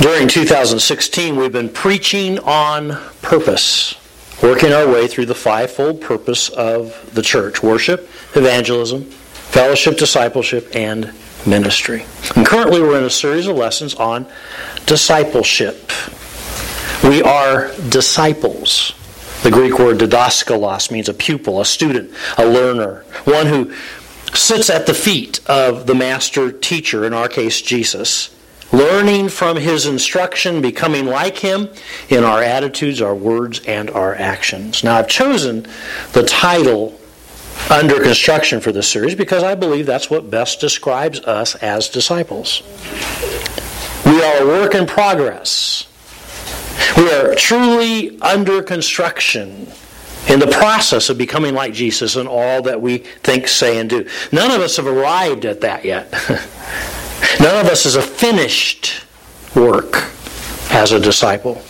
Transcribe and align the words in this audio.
During 0.00 0.28
2016, 0.28 1.36
we've 1.36 1.52
been 1.52 1.68
preaching 1.68 2.38
on 2.38 2.96
purpose, 3.20 3.94
working 4.42 4.72
our 4.72 4.88
way 4.88 5.06
through 5.06 5.26
the 5.26 5.34
fivefold 5.34 6.00
purpose 6.00 6.48
of 6.48 7.14
the 7.14 7.20
church 7.20 7.62
worship, 7.62 8.08
evangelism, 8.34 9.04
fellowship, 9.04 9.98
discipleship, 9.98 10.74
and 10.74 11.12
ministry. 11.44 12.06
And 12.34 12.46
currently, 12.46 12.80
we're 12.80 12.96
in 12.96 13.04
a 13.04 13.10
series 13.10 13.46
of 13.46 13.58
lessons 13.58 13.94
on 13.94 14.26
discipleship. 14.86 15.92
We 17.04 17.20
are 17.20 17.70
disciples. 17.90 18.94
The 19.42 19.50
Greek 19.50 19.78
word 19.78 19.98
didaskalos 19.98 20.90
means 20.90 21.10
a 21.10 21.14
pupil, 21.14 21.60
a 21.60 21.66
student, 21.66 22.14
a 22.38 22.46
learner, 22.46 23.04
one 23.24 23.44
who 23.44 23.74
sits 24.32 24.70
at 24.70 24.86
the 24.86 24.94
feet 24.94 25.46
of 25.46 25.86
the 25.86 25.94
master 25.94 26.50
teacher, 26.50 27.04
in 27.04 27.12
our 27.12 27.28
case, 27.28 27.60
Jesus 27.60 28.34
learning 28.72 29.28
from 29.28 29.56
his 29.56 29.86
instruction, 29.86 30.60
becoming 30.60 31.06
like 31.06 31.38
him 31.38 31.68
in 32.08 32.24
our 32.24 32.42
attitudes, 32.42 33.00
our 33.02 33.14
words, 33.14 33.60
and 33.66 33.90
our 33.90 34.14
actions. 34.14 34.84
Now, 34.84 34.96
I've 34.96 35.08
chosen 35.08 35.66
the 36.12 36.22
title 36.22 36.98
under 37.68 38.00
construction 38.02 38.60
for 38.60 38.72
this 38.72 38.88
series 38.88 39.14
because 39.14 39.42
I 39.42 39.54
believe 39.54 39.86
that's 39.86 40.10
what 40.10 40.30
best 40.30 40.60
describes 40.60 41.20
us 41.20 41.54
as 41.56 41.88
disciples. 41.88 42.62
We 44.06 44.22
are 44.22 44.42
a 44.42 44.46
work 44.46 44.74
in 44.74 44.86
progress. 44.86 45.86
We 46.96 47.12
are 47.12 47.34
truly 47.34 48.20
under 48.20 48.62
construction 48.62 49.68
in 50.28 50.38
the 50.38 50.46
process 50.46 51.10
of 51.10 51.18
becoming 51.18 51.54
like 51.54 51.72
Jesus 51.72 52.16
in 52.16 52.26
all 52.26 52.62
that 52.62 52.80
we 52.80 52.98
think, 52.98 53.48
say, 53.48 53.78
and 53.78 53.88
do. 53.88 54.08
None 54.32 54.50
of 54.50 54.60
us 54.60 54.76
have 54.76 54.86
arrived 54.86 55.44
at 55.44 55.60
that 55.62 55.84
yet. 55.84 56.12
None 57.40 57.64
of 57.64 57.70
us 57.70 57.86
is 57.86 57.96
a 57.96 58.02
finished 58.02 59.04
work 59.54 60.04
as 60.70 60.92
a 60.92 61.00
disciple. 61.00 61.62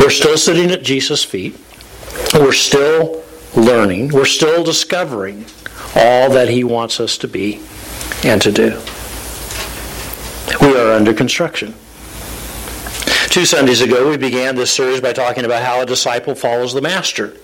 We're 0.00 0.10
still 0.10 0.36
sitting 0.36 0.70
at 0.70 0.82
Jesus' 0.82 1.24
feet. 1.24 1.56
We're 2.34 2.52
still 2.52 3.22
learning. 3.56 4.08
We're 4.08 4.24
still 4.24 4.64
discovering 4.64 5.44
all 5.94 6.30
that 6.30 6.48
He 6.48 6.64
wants 6.64 7.00
us 7.00 7.18
to 7.18 7.28
be 7.28 7.60
and 8.24 8.40
to 8.42 8.52
do. 8.52 8.80
We 10.60 10.76
are 10.76 10.92
under 10.92 11.14
construction. 11.14 11.74
Two 13.28 13.44
Sundays 13.44 13.80
ago, 13.80 14.08
we 14.10 14.16
began 14.16 14.56
this 14.56 14.72
series 14.72 15.00
by 15.00 15.12
talking 15.12 15.44
about 15.44 15.62
how 15.62 15.80
a 15.80 15.86
disciple 15.86 16.34
follows 16.34 16.72
the 16.72 16.80
Master. 16.80 17.36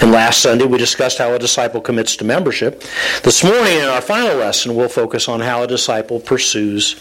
And 0.00 0.12
last 0.12 0.42
Sunday, 0.42 0.64
we 0.64 0.78
discussed 0.78 1.18
how 1.18 1.34
a 1.34 1.38
disciple 1.38 1.80
commits 1.80 2.16
to 2.16 2.24
membership. 2.24 2.84
This 3.24 3.42
morning, 3.42 3.78
in 3.78 3.84
our 3.84 4.00
final 4.00 4.36
lesson, 4.36 4.76
we'll 4.76 4.88
focus 4.88 5.28
on 5.28 5.40
how 5.40 5.64
a 5.64 5.66
disciple 5.66 6.20
pursues 6.20 7.00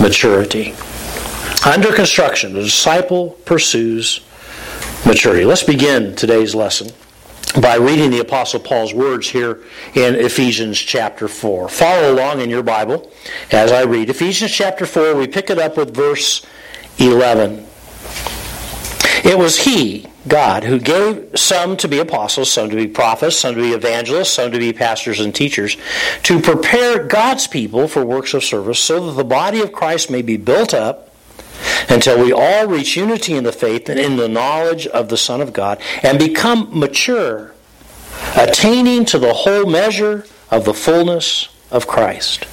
maturity. 0.00 0.74
Under 1.66 1.92
construction, 1.92 2.56
a 2.56 2.62
disciple 2.62 3.30
pursues 3.44 4.20
maturity. 5.04 5.44
Let's 5.44 5.64
begin 5.64 6.14
today's 6.14 6.54
lesson 6.54 6.92
by 7.60 7.76
reading 7.76 8.10
the 8.10 8.20
Apostle 8.20 8.60
Paul's 8.60 8.94
words 8.94 9.28
here 9.28 9.62
in 9.94 10.14
Ephesians 10.14 10.78
chapter 10.78 11.26
4. 11.26 11.68
Follow 11.68 12.12
along 12.12 12.40
in 12.40 12.48
your 12.48 12.62
Bible 12.62 13.10
as 13.50 13.72
I 13.72 13.82
read. 13.82 14.08
Ephesians 14.08 14.52
chapter 14.52 14.86
4, 14.86 15.16
we 15.16 15.26
pick 15.26 15.50
it 15.50 15.58
up 15.58 15.76
with 15.76 15.94
verse 15.94 16.46
11. 16.98 17.66
It 19.24 19.36
was 19.36 19.58
He, 19.58 20.06
God, 20.28 20.64
who 20.64 20.78
gave 20.78 21.38
some 21.38 21.76
to 21.78 21.88
be 21.88 21.98
apostles, 21.98 22.50
some 22.50 22.70
to 22.70 22.76
be 22.76 22.86
prophets, 22.86 23.36
some 23.36 23.54
to 23.54 23.60
be 23.60 23.72
evangelists, 23.72 24.32
some 24.32 24.52
to 24.52 24.58
be 24.58 24.72
pastors 24.72 25.20
and 25.20 25.34
teachers, 25.34 25.76
to 26.24 26.40
prepare 26.40 27.04
God's 27.04 27.46
people 27.46 27.88
for 27.88 28.04
works 28.04 28.34
of 28.34 28.44
service, 28.44 28.78
so 28.78 29.06
that 29.06 29.12
the 29.12 29.24
body 29.24 29.60
of 29.60 29.72
Christ 29.72 30.10
may 30.10 30.22
be 30.22 30.36
built 30.36 30.74
up 30.74 31.10
until 31.88 32.22
we 32.22 32.32
all 32.32 32.66
reach 32.66 32.96
unity 32.96 33.34
in 33.34 33.44
the 33.44 33.52
faith 33.52 33.88
and 33.88 33.98
in 33.98 34.16
the 34.16 34.28
knowledge 34.28 34.86
of 34.86 35.08
the 35.08 35.16
Son 35.16 35.40
of 35.40 35.52
God, 35.52 35.80
and 36.02 36.18
become 36.18 36.68
mature, 36.78 37.54
attaining 38.36 39.04
to 39.06 39.18
the 39.18 39.32
whole 39.32 39.66
measure 39.66 40.26
of 40.50 40.64
the 40.64 40.74
fullness 40.74 41.48
of 41.70 41.86
Christ. 41.86 42.46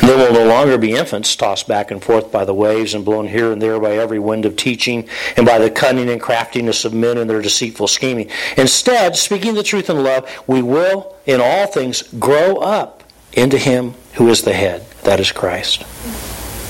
And 0.00 0.08
will 0.08 0.32
no 0.32 0.46
longer 0.46 0.78
be 0.78 0.94
infants 0.94 1.34
tossed 1.36 1.68
back 1.68 1.90
and 1.90 2.02
forth 2.02 2.32
by 2.32 2.44
the 2.44 2.54
waves 2.54 2.94
and 2.94 3.04
blown 3.04 3.28
here 3.28 3.52
and 3.52 3.60
there 3.60 3.78
by 3.80 3.92
every 3.92 4.18
wind 4.18 4.44
of 4.44 4.56
teaching 4.56 5.08
and 5.36 5.46
by 5.46 5.58
the 5.58 5.70
cunning 5.70 6.08
and 6.08 6.20
craftiness 6.20 6.84
of 6.84 6.92
men 6.92 7.18
and 7.18 7.28
their 7.28 7.42
deceitful 7.42 7.88
scheming. 7.88 8.30
Instead, 8.56 9.16
speaking 9.16 9.54
the 9.54 9.62
truth 9.62 9.90
in 9.90 10.02
love, 10.02 10.28
we 10.46 10.62
will 10.62 11.16
in 11.26 11.40
all 11.40 11.66
things 11.66 12.02
grow 12.18 12.56
up 12.56 13.04
into 13.32 13.58
Him 13.58 13.94
who 14.14 14.28
is 14.28 14.42
the 14.42 14.54
head, 14.54 14.88
that 15.02 15.20
is 15.20 15.30
Christ. 15.30 15.84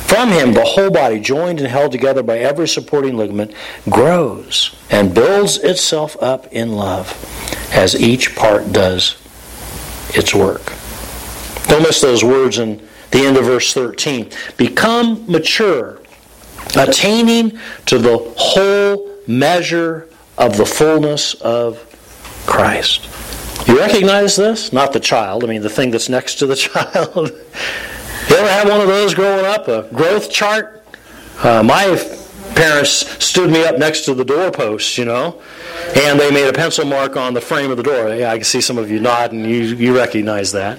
From 0.06 0.30
him, 0.30 0.52
the 0.52 0.64
whole 0.64 0.90
body, 0.90 1.18
joined 1.18 1.58
and 1.58 1.68
held 1.68 1.90
together 1.90 2.22
by 2.22 2.38
every 2.38 2.68
supporting 2.68 3.16
ligament, 3.16 3.52
grows 3.90 4.74
and 4.88 5.12
builds 5.12 5.58
itself 5.58 6.16
up 6.22 6.46
in 6.52 6.72
love 6.72 7.12
as 7.72 8.00
each 8.00 8.36
part 8.36 8.72
does 8.72 9.16
its 10.10 10.32
work. 10.32 10.72
Don't 11.68 11.82
miss 11.82 12.00
those 12.00 12.22
words 12.22 12.58
in 12.58 12.86
the 13.10 13.20
end 13.20 13.36
of 13.36 13.44
verse 13.44 13.72
13. 13.72 14.30
Become 14.56 15.30
mature, 15.30 16.00
attaining 16.76 17.58
to 17.86 17.98
the 17.98 18.18
whole 18.36 19.10
measure 19.26 20.08
of 20.38 20.56
the 20.56 20.66
fullness 20.66 21.34
of 21.34 21.82
Christ. 22.46 23.08
You 23.66 23.78
recognize 23.78 24.36
this? 24.36 24.72
Not 24.72 24.92
the 24.92 25.00
child, 25.00 25.42
I 25.42 25.46
mean 25.48 25.62
the 25.62 25.70
thing 25.70 25.90
that's 25.90 26.08
next 26.08 26.36
to 26.36 26.46
the 26.46 26.56
child. 26.56 27.30
you 28.30 28.36
ever 28.36 28.48
have 28.48 28.68
one 28.68 28.80
of 28.80 28.86
those 28.86 29.14
growing 29.14 29.44
up, 29.44 29.68
a 29.68 29.88
growth 29.94 30.30
chart? 30.30 30.84
Uh, 31.42 31.62
my 31.62 31.96
parents 32.54 33.24
stood 33.24 33.50
me 33.50 33.64
up 33.64 33.78
next 33.78 34.04
to 34.06 34.14
the 34.14 34.24
doorpost, 34.24 34.96
you 34.96 35.04
know, 35.04 35.40
and 35.94 36.18
they 36.18 36.30
made 36.30 36.48
a 36.48 36.52
pencil 36.52 36.84
mark 36.84 37.16
on 37.16 37.34
the 37.34 37.40
frame 37.40 37.70
of 37.70 37.76
the 37.76 37.82
door. 37.82 38.14
Yeah, 38.14 38.32
I 38.32 38.36
can 38.36 38.44
see 38.44 38.60
some 38.60 38.78
of 38.78 38.90
you 38.90 39.00
nod 39.00 39.32
and 39.32 39.44
you, 39.44 39.62
you 39.62 39.94
recognize 39.96 40.52
that. 40.52 40.78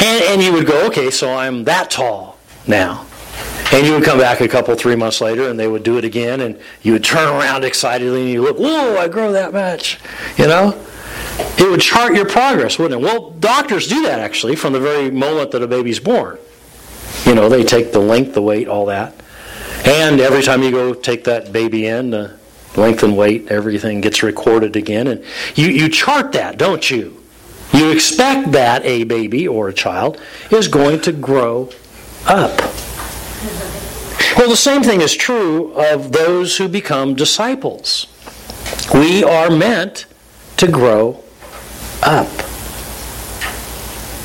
And, 0.00 0.24
and 0.24 0.42
you 0.42 0.52
would 0.52 0.66
go, 0.66 0.86
okay, 0.86 1.10
so 1.10 1.32
I'm 1.32 1.64
that 1.64 1.90
tall 1.90 2.38
now. 2.66 3.06
And 3.72 3.86
you 3.86 3.94
would 3.94 4.04
come 4.04 4.18
back 4.18 4.40
a 4.40 4.48
couple, 4.48 4.74
three 4.76 4.96
months 4.96 5.20
later, 5.20 5.48
and 5.48 5.58
they 5.58 5.66
would 5.66 5.82
do 5.82 5.98
it 5.98 6.04
again, 6.04 6.40
and 6.40 6.58
you 6.82 6.92
would 6.92 7.04
turn 7.04 7.28
around 7.28 7.64
excitedly, 7.64 8.22
and 8.22 8.30
you 8.30 8.42
look, 8.42 8.58
whoa, 8.58 8.96
I 8.96 9.08
grow 9.08 9.32
that 9.32 9.52
much. 9.52 9.98
You 10.36 10.46
know? 10.46 10.80
It 11.58 11.68
would 11.68 11.80
chart 11.80 12.14
your 12.14 12.26
progress, 12.26 12.78
wouldn't 12.78 13.02
it? 13.02 13.04
Well, 13.04 13.30
doctors 13.32 13.88
do 13.88 14.02
that 14.02 14.20
actually 14.20 14.56
from 14.56 14.72
the 14.72 14.80
very 14.80 15.10
moment 15.10 15.50
that 15.50 15.62
a 15.62 15.66
baby's 15.66 16.00
born. 16.00 16.38
You 17.24 17.34
know, 17.34 17.48
they 17.48 17.64
take 17.64 17.92
the 17.92 17.98
length, 17.98 18.34
the 18.34 18.42
weight, 18.42 18.68
all 18.68 18.86
that. 18.86 19.14
And 19.84 20.20
every 20.20 20.42
time 20.42 20.62
you 20.62 20.70
go 20.70 20.94
take 20.94 21.24
that 21.24 21.52
baby 21.52 21.86
in, 21.86 22.10
the 22.10 22.38
length 22.76 23.02
and 23.02 23.16
weight, 23.16 23.48
everything 23.48 24.00
gets 24.00 24.22
recorded 24.22 24.76
again. 24.76 25.06
And 25.06 25.24
you, 25.54 25.68
you 25.68 25.88
chart 25.88 26.32
that, 26.32 26.58
don't 26.58 26.90
you? 26.90 27.22
You 27.76 27.90
expect 27.90 28.52
that 28.52 28.86
a 28.86 29.04
baby 29.04 29.46
or 29.46 29.68
a 29.68 29.72
child 29.72 30.18
is 30.50 30.66
going 30.66 31.02
to 31.02 31.12
grow 31.12 31.68
up. 32.26 32.58
Well, 34.38 34.48
the 34.48 34.56
same 34.56 34.82
thing 34.82 35.02
is 35.02 35.14
true 35.14 35.74
of 35.74 36.12
those 36.12 36.56
who 36.56 36.68
become 36.68 37.14
disciples. 37.14 38.06
We 38.94 39.22
are 39.22 39.50
meant 39.50 40.06
to 40.56 40.68
grow 40.68 41.22
up. 42.02 42.28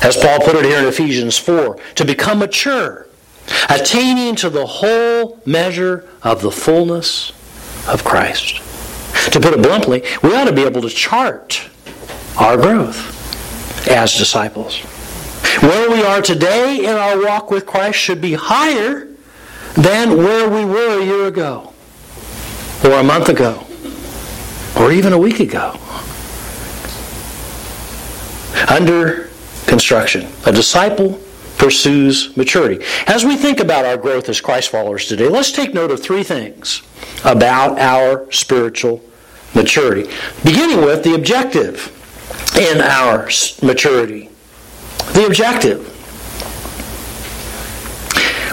As 0.02 0.16
Paul 0.16 0.40
put 0.40 0.56
it 0.56 0.64
here 0.64 0.78
in 0.78 0.86
Ephesians 0.86 1.36
4, 1.36 1.76
to 1.96 2.04
become 2.06 2.38
mature, 2.38 3.06
attaining 3.68 4.34
to 4.36 4.48
the 4.48 4.64
whole 4.64 5.42
measure 5.44 6.08
of 6.22 6.40
the 6.40 6.50
fullness 6.50 7.32
of 7.86 8.02
Christ. 8.02 8.62
To 9.30 9.38
put 9.38 9.52
it 9.52 9.62
bluntly, 9.62 10.02
we 10.22 10.34
ought 10.34 10.44
to 10.44 10.52
be 10.52 10.64
able 10.64 10.80
to 10.80 10.88
chart 10.88 11.68
our 12.38 12.56
growth 12.56 13.21
as 13.88 14.16
disciples. 14.16 14.78
Where 15.60 15.90
we 15.90 16.02
are 16.02 16.22
today 16.22 16.84
in 16.84 16.96
our 16.96 17.22
walk 17.24 17.50
with 17.50 17.66
Christ 17.66 17.98
should 17.98 18.20
be 18.20 18.34
higher 18.34 19.08
than 19.74 20.16
where 20.16 20.48
we 20.48 20.64
were 20.64 21.00
a 21.00 21.04
year 21.04 21.26
ago, 21.26 21.72
or 22.84 22.92
a 22.92 23.02
month 23.02 23.28
ago, 23.28 23.64
or 24.76 24.92
even 24.92 25.12
a 25.12 25.18
week 25.18 25.40
ago. 25.40 25.76
Under 28.68 29.30
construction, 29.66 30.30
a 30.46 30.52
disciple 30.52 31.20
pursues 31.58 32.36
maturity. 32.36 32.84
As 33.06 33.24
we 33.24 33.36
think 33.36 33.60
about 33.60 33.84
our 33.84 33.96
growth 33.96 34.28
as 34.28 34.40
Christ 34.40 34.70
followers 34.70 35.06
today, 35.06 35.28
let's 35.28 35.52
take 35.52 35.72
note 35.72 35.90
of 35.90 36.02
three 36.02 36.22
things 36.22 36.82
about 37.24 37.78
our 37.78 38.30
spiritual 38.32 39.02
maturity. 39.54 40.10
Beginning 40.44 40.84
with 40.84 41.04
the 41.04 41.14
objective 41.14 41.98
in 42.56 42.80
our 42.80 43.28
maturity. 43.62 44.28
The 45.14 45.26
objective. 45.26 45.88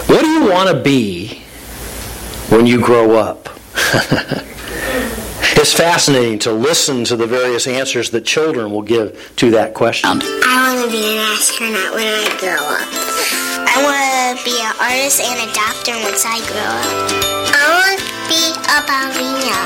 What 0.08 0.20
do 0.22 0.28
you 0.28 0.50
want 0.50 0.68
to 0.68 0.82
be 0.82 1.42
when 2.48 2.66
you 2.66 2.80
grow 2.80 3.16
up? 3.16 3.48
it's 5.56 5.72
fascinating 5.72 6.38
to 6.40 6.52
listen 6.52 7.04
to 7.04 7.16
the 7.16 7.26
various 7.26 7.66
answers 7.66 8.10
that 8.10 8.24
children 8.24 8.72
will 8.72 8.82
give 8.82 9.32
to 9.36 9.52
that 9.52 9.74
question. 9.74 10.10
I 10.10 10.74
want 10.74 10.84
to 10.84 10.90
be 10.90 11.16
an 11.16 11.18
astronaut 11.32 11.94
when 11.94 12.06
I 12.06 12.26
grow 12.40 12.58
up. 12.58 12.88
I 13.70 13.78
want 13.86 14.38
to 14.38 14.44
be 14.44 14.58
an 14.60 14.74
artist 14.82 15.20
and 15.20 15.38
a 15.38 15.52
doctor 15.54 15.92
once 16.02 16.24
I 16.26 16.40
grow 16.50 16.58
up. 16.58 16.84
I 17.54 17.70
want 17.78 18.00
to 18.00 18.06
be 18.26 18.50
a 18.66 18.82
ballerina, 18.84 19.58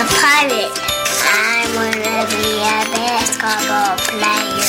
a 0.00 0.06
pirate. 0.20 0.81
To 2.22 2.28
be 2.28 2.54
a 2.54 2.86
basketball 2.94 3.98
player. 3.98 4.62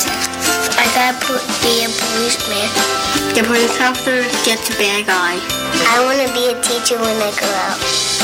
I 0.74 0.90
gotta 0.90 1.14
put, 1.24 1.40
be 1.62 1.84
a 1.84 1.88
policeman. 1.88 2.66
The 3.32 3.44
police 3.46 3.80
officer 3.80 4.22
gets 4.44 4.74
a 4.74 4.76
bad 4.76 5.06
guy. 5.06 5.38
I 5.86 6.02
want 6.02 6.18
to 6.18 6.34
be 6.34 6.50
a 6.50 6.60
teacher 6.60 6.98
when 6.98 7.14
I 7.22 7.30
grow 7.38 7.48
up. 7.70 8.23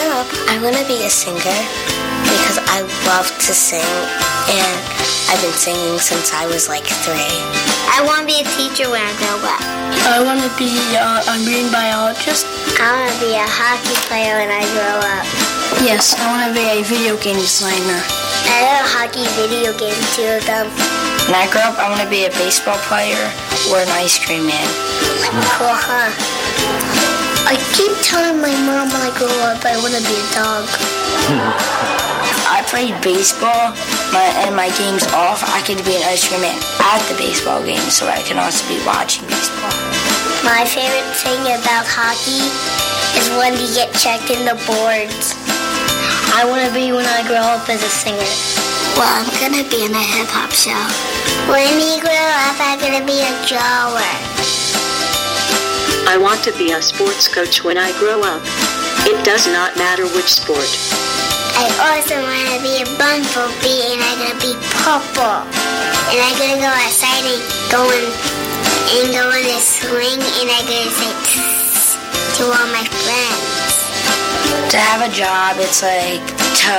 When 0.00 0.08
I 0.08 0.16
grow 0.16 0.24
up, 0.24 0.32
I 0.48 0.56
wanna 0.64 0.84
be 0.88 1.04
a 1.04 1.12
singer 1.12 1.60
because 2.24 2.56
I 2.72 2.80
love 3.04 3.28
to 3.28 3.52
sing 3.52 3.84
and 4.48 4.76
I've 5.28 5.36
been 5.44 5.52
singing 5.52 6.00
since 6.00 6.32
I 6.32 6.48
was 6.48 6.72
like 6.72 6.88
three. 7.04 7.36
I 7.92 8.00
wanna 8.08 8.24
be 8.24 8.40
a 8.40 8.48
teacher 8.56 8.88
when 8.88 9.04
I 9.04 9.12
grow 9.20 9.36
up. 9.44 9.60
I 10.08 10.24
want 10.24 10.40
to 10.40 10.48
be 10.56 10.72
uh, 10.96 11.20
a 11.20 11.34
marine 11.44 11.68
biologist. 11.68 12.48
I 12.80 12.88
wanna 12.96 13.12
be 13.20 13.36
a 13.36 13.44
hockey 13.44 13.92
player 14.08 14.40
when 14.40 14.48
I 14.48 14.64
grow 14.72 15.04
up. 15.04 15.28
Yes, 15.84 16.16
I 16.16 16.24
want 16.32 16.48
to 16.48 16.56
be 16.56 16.64
a 16.64 16.80
video 16.80 17.20
game 17.20 17.36
designer. 17.36 18.00
I 18.48 18.80
love 18.80 18.88
hockey 18.88 19.28
video 19.36 19.76
games, 19.76 20.00
two 20.16 20.24
of 20.24 20.40
them. 20.48 20.64
When 21.28 21.36
I 21.36 21.44
grow 21.52 21.68
up, 21.68 21.76
I 21.76 21.92
want 21.92 22.00
to 22.00 22.08
be 22.08 22.24
a 22.24 22.32
baseball 22.40 22.80
player 22.88 23.20
or 23.68 23.84
an 23.84 23.90
ice 24.00 24.16
cream 24.16 24.48
man. 24.48 24.68
Cool, 25.60 25.76
huh? 25.76 27.19
I 27.50 27.58
keep 27.74 27.90
telling 28.06 28.38
my 28.38 28.54
mom 28.62 28.94
when 28.94 29.02
I 29.02 29.10
grow 29.18 29.26
up 29.50 29.58
I 29.66 29.74
want 29.82 29.90
to 29.90 30.02
be 30.06 30.14
a 30.14 30.26
dog. 30.38 30.70
I 32.46 32.62
played 32.70 32.94
baseball, 33.02 33.74
my, 34.14 34.22
and 34.46 34.54
my 34.54 34.70
game's 34.78 35.02
off. 35.10 35.42
I 35.50 35.58
could 35.66 35.82
be 35.82 35.98
an 35.98 36.06
ice 36.06 36.22
cream 36.30 36.46
man 36.46 36.54
at 36.78 37.02
the 37.10 37.18
baseball 37.18 37.58
game, 37.66 37.82
so 37.90 38.06
I 38.06 38.22
can 38.22 38.38
also 38.38 38.62
be 38.70 38.78
watching 38.86 39.26
baseball. 39.26 39.74
My 40.46 40.62
favorite 40.62 41.10
thing 41.18 41.42
about 41.58 41.90
hockey 41.90 42.38
is 43.18 43.26
when 43.34 43.58
you 43.58 43.66
get 43.74 43.90
checked 43.98 44.30
in 44.30 44.46
the 44.46 44.54
boards. 44.70 45.34
I 46.38 46.46
want 46.46 46.62
to 46.62 46.70
be 46.70 46.94
when 46.94 47.02
I 47.02 47.26
grow 47.26 47.42
up 47.42 47.66
as 47.66 47.82
a 47.82 47.90
singer. 47.90 48.30
Well, 48.94 49.10
I'm 49.10 49.26
gonna 49.42 49.66
be 49.66 49.90
in 49.90 49.90
a 49.90 50.04
hip 50.06 50.30
hop 50.30 50.54
show. 50.54 50.78
When 51.50 51.82
you 51.82 51.98
grow 51.98 52.14
up, 52.46 52.62
I'm 52.62 52.78
gonna 52.78 53.02
be 53.02 53.18
a 53.26 53.34
drawer. 53.42 54.59
I 56.08 56.16
want 56.16 56.42
to 56.44 56.52
be 56.56 56.72
a 56.72 56.80
sports 56.80 57.26
coach 57.28 57.64
when 57.64 57.76
I 57.76 57.92
grow 57.98 58.22
up. 58.22 58.42
It 59.04 59.24
does 59.24 59.46
not 59.46 59.76
matter 59.76 60.04
which 60.14 60.32
sport. 60.38 60.68
I 61.56 61.66
also 61.92 62.16
want 62.20 62.48
to 62.56 62.60
be 62.64 62.80
a 62.80 62.86
bumblebee 62.96 63.92
and 63.92 64.00
I'm 64.00 64.16
gonna 64.22 64.40
be 64.40 64.54
purple. 64.80 65.44
And 66.08 66.18
I'm 66.20 66.36
gonna 66.40 66.60
go 66.60 66.72
outside 66.72 67.24
and 67.26 67.40
go 67.68 67.84
in, 67.92 68.06
and 68.96 69.12
go 69.12 69.28
in 69.36 69.44
a 69.50 69.60
swing 69.60 70.20
and 70.20 70.48
I'm 70.48 70.64
gonna 70.64 70.92
say 70.94 71.12
"Tss" 71.28 71.96
to 72.38 72.48
all 72.48 72.68
my 72.72 72.84
friends. 73.04 73.80
To 74.72 74.78
have 74.78 75.02
a 75.04 75.10
job, 75.12 75.56
it's 75.58 75.82
like 75.82 76.24
to 76.64 76.76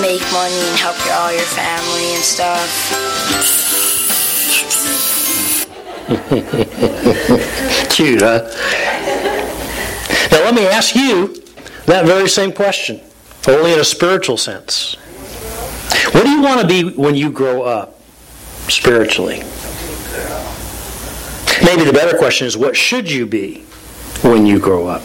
make 0.00 0.22
money 0.32 0.58
and 0.58 0.76
help 0.78 0.98
your, 1.04 1.14
all 1.14 1.32
your 1.32 1.50
family 1.54 2.14
and 2.14 2.24
stuff. 2.24 2.66
Cute, 7.96 8.20
huh? 8.20 8.42
Now, 10.30 10.44
let 10.44 10.54
me 10.54 10.66
ask 10.66 10.94
you 10.94 11.28
that 11.86 12.04
very 12.04 12.28
same 12.28 12.52
question, 12.52 13.00
only 13.48 13.72
in 13.72 13.80
a 13.80 13.84
spiritual 13.84 14.36
sense. 14.36 14.96
What 16.12 16.24
do 16.24 16.28
you 16.28 16.42
want 16.42 16.60
to 16.60 16.66
be 16.66 16.94
when 16.94 17.14
you 17.14 17.30
grow 17.30 17.62
up 17.62 17.98
spiritually? 18.68 19.38
Maybe 21.64 21.84
the 21.84 21.92
better 21.94 22.18
question 22.18 22.46
is 22.46 22.54
what 22.54 22.76
should 22.76 23.10
you 23.10 23.24
be 23.24 23.62
when 24.20 24.44
you 24.44 24.58
grow 24.58 24.86
up 24.88 25.00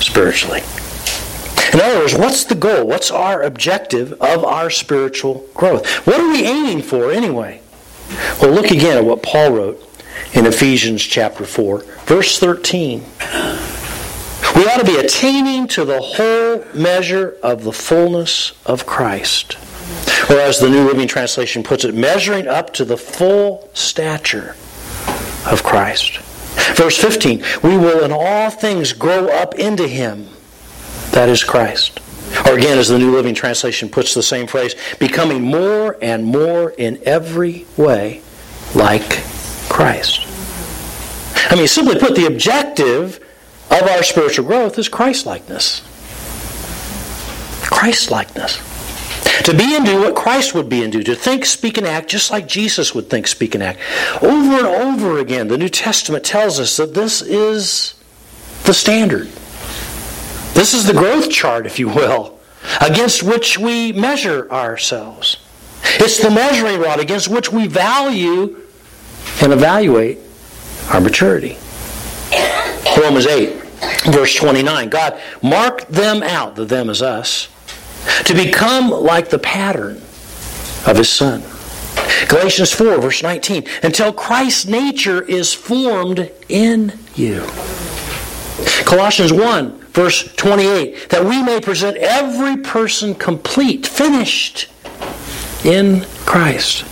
spiritually? 0.00 0.62
In 1.72 1.80
other 1.80 1.98
words, 1.98 2.14
what's 2.14 2.44
the 2.44 2.54
goal? 2.54 2.86
What's 2.86 3.10
our 3.10 3.42
objective 3.42 4.12
of 4.22 4.44
our 4.44 4.70
spiritual 4.70 5.44
growth? 5.54 5.84
What 6.06 6.20
are 6.20 6.28
we 6.30 6.44
aiming 6.44 6.82
for 6.82 7.10
anyway? 7.10 7.62
Well, 8.40 8.52
look 8.52 8.70
again 8.70 8.96
at 8.96 9.04
what 9.04 9.24
Paul 9.24 9.50
wrote 9.50 9.85
in 10.34 10.46
Ephesians 10.46 11.02
chapter 11.02 11.44
4, 11.44 11.78
verse 12.04 12.38
13. 12.38 13.04
We 14.54 14.66
ought 14.68 14.78
to 14.78 14.84
be 14.84 14.96
attaining 14.96 15.68
to 15.68 15.84
the 15.84 16.00
whole 16.00 16.64
measure 16.74 17.36
of 17.42 17.64
the 17.64 17.72
fullness 17.72 18.52
of 18.64 18.86
Christ. 18.86 19.58
Or 20.30 20.36
as 20.36 20.58
the 20.58 20.68
New 20.70 20.86
Living 20.86 21.06
Translation 21.06 21.62
puts 21.62 21.84
it, 21.84 21.94
measuring 21.94 22.48
up 22.48 22.72
to 22.74 22.84
the 22.84 22.96
full 22.96 23.68
stature 23.74 24.56
of 25.46 25.62
Christ. 25.62 26.18
Verse 26.74 26.98
15, 26.98 27.44
we 27.62 27.76
will 27.76 28.04
in 28.04 28.12
all 28.12 28.50
things 28.50 28.92
grow 28.92 29.28
up 29.28 29.56
into 29.56 29.86
Him, 29.86 30.28
that 31.10 31.28
is 31.28 31.44
Christ. 31.44 32.00
Or 32.46 32.56
again, 32.56 32.78
as 32.78 32.88
the 32.88 32.98
New 32.98 33.12
Living 33.12 33.34
Translation 33.34 33.88
puts 33.88 34.14
the 34.14 34.22
same 34.22 34.46
phrase, 34.46 34.74
becoming 34.98 35.42
more 35.42 35.96
and 36.02 36.24
more 36.24 36.70
in 36.70 36.98
every 37.04 37.66
way 37.76 38.22
like 38.74 39.22
Christ. 39.68 40.26
I 41.50 41.54
mean, 41.54 41.68
simply 41.68 41.98
put, 41.98 42.14
the 42.14 42.26
objective 42.26 43.20
of 43.70 43.82
our 43.82 44.02
spiritual 44.02 44.46
growth 44.46 44.78
is 44.78 44.88
Christlikeness. 44.88 45.82
Christlikeness. 47.62 48.58
To 49.44 49.54
be 49.54 49.76
and 49.76 49.84
do 49.84 50.00
what 50.00 50.14
Christ 50.16 50.54
would 50.54 50.68
be 50.68 50.82
and 50.82 50.92
do. 50.92 51.02
To 51.02 51.14
think, 51.14 51.44
speak, 51.44 51.78
and 51.78 51.86
act 51.86 52.08
just 52.08 52.30
like 52.30 52.48
Jesus 52.48 52.94
would 52.94 53.10
think, 53.10 53.26
speak, 53.26 53.54
and 53.54 53.62
act. 53.62 53.80
Over 54.22 54.56
and 54.56 54.66
over 54.66 55.18
again, 55.18 55.48
the 55.48 55.58
New 55.58 55.68
Testament 55.68 56.24
tells 56.24 56.58
us 56.58 56.76
that 56.78 56.94
this 56.94 57.22
is 57.22 57.94
the 58.64 58.74
standard. 58.74 59.28
This 60.54 60.74
is 60.74 60.86
the 60.86 60.94
growth 60.94 61.30
chart, 61.30 61.66
if 61.66 61.78
you 61.78 61.88
will, 61.88 62.38
against 62.80 63.22
which 63.22 63.58
we 63.58 63.92
measure 63.92 64.50
ourselves. 64.50 65.36
It's 66.00 66.18
the 66.18 66.30
measuring 66.30 66.80
rod 66.80 66.98
against 66.98 67.28
which 67.28 67.52
we 67.52 67.66
value 67.66 68.65
and 69.42 69.52
evaluate 69.52 70.18
our 70.90 71.00
maturity. 71.00 71.58
Romans 72.96 73.26
8, 73.26 73.54
verse 74.06 74.34
29. 74.34 74.88
God 74.88 75.20
marked 75.42 75.90
them 75.90 76.22
out, 76.22 76.56
the 76.56 76.64
them 76.64 76.88
is 76.88 77.02
us, 77.02 77.48
to 78.24 78.34
become 78.34 78.90
like 78.90 79.28
the 79.30 79.38
pattern 79.38 79.96
of 80.86 80.96
His 80.96 81.08
Son. 81.08 81.42
Galatians 82.28 82.72
4, 82.72 83.00
verse 83.00 83.22
19. 83.22 83.64
Until 83.82 84.12
Christ's 84.12 84.66
nature 84.66 85.22
is 85.22 85.52
formed 85.52 86.30
in 86.48 86.98
you. 87.14 87.44
Colossians 88.84 89.32
1, 89.32 89.78
verse 89.88 90.34
28. 90.34 91.10
That 91.10 91.24
we 91.24 91.42
may 91.42 91.60
present 91.60 91.96
every 91.98 92.56
person 92.56 93.14
complete, 93.14 93.86
finished 93.86 94.68
in 95.64 96.06
Christ. 96.24 96.84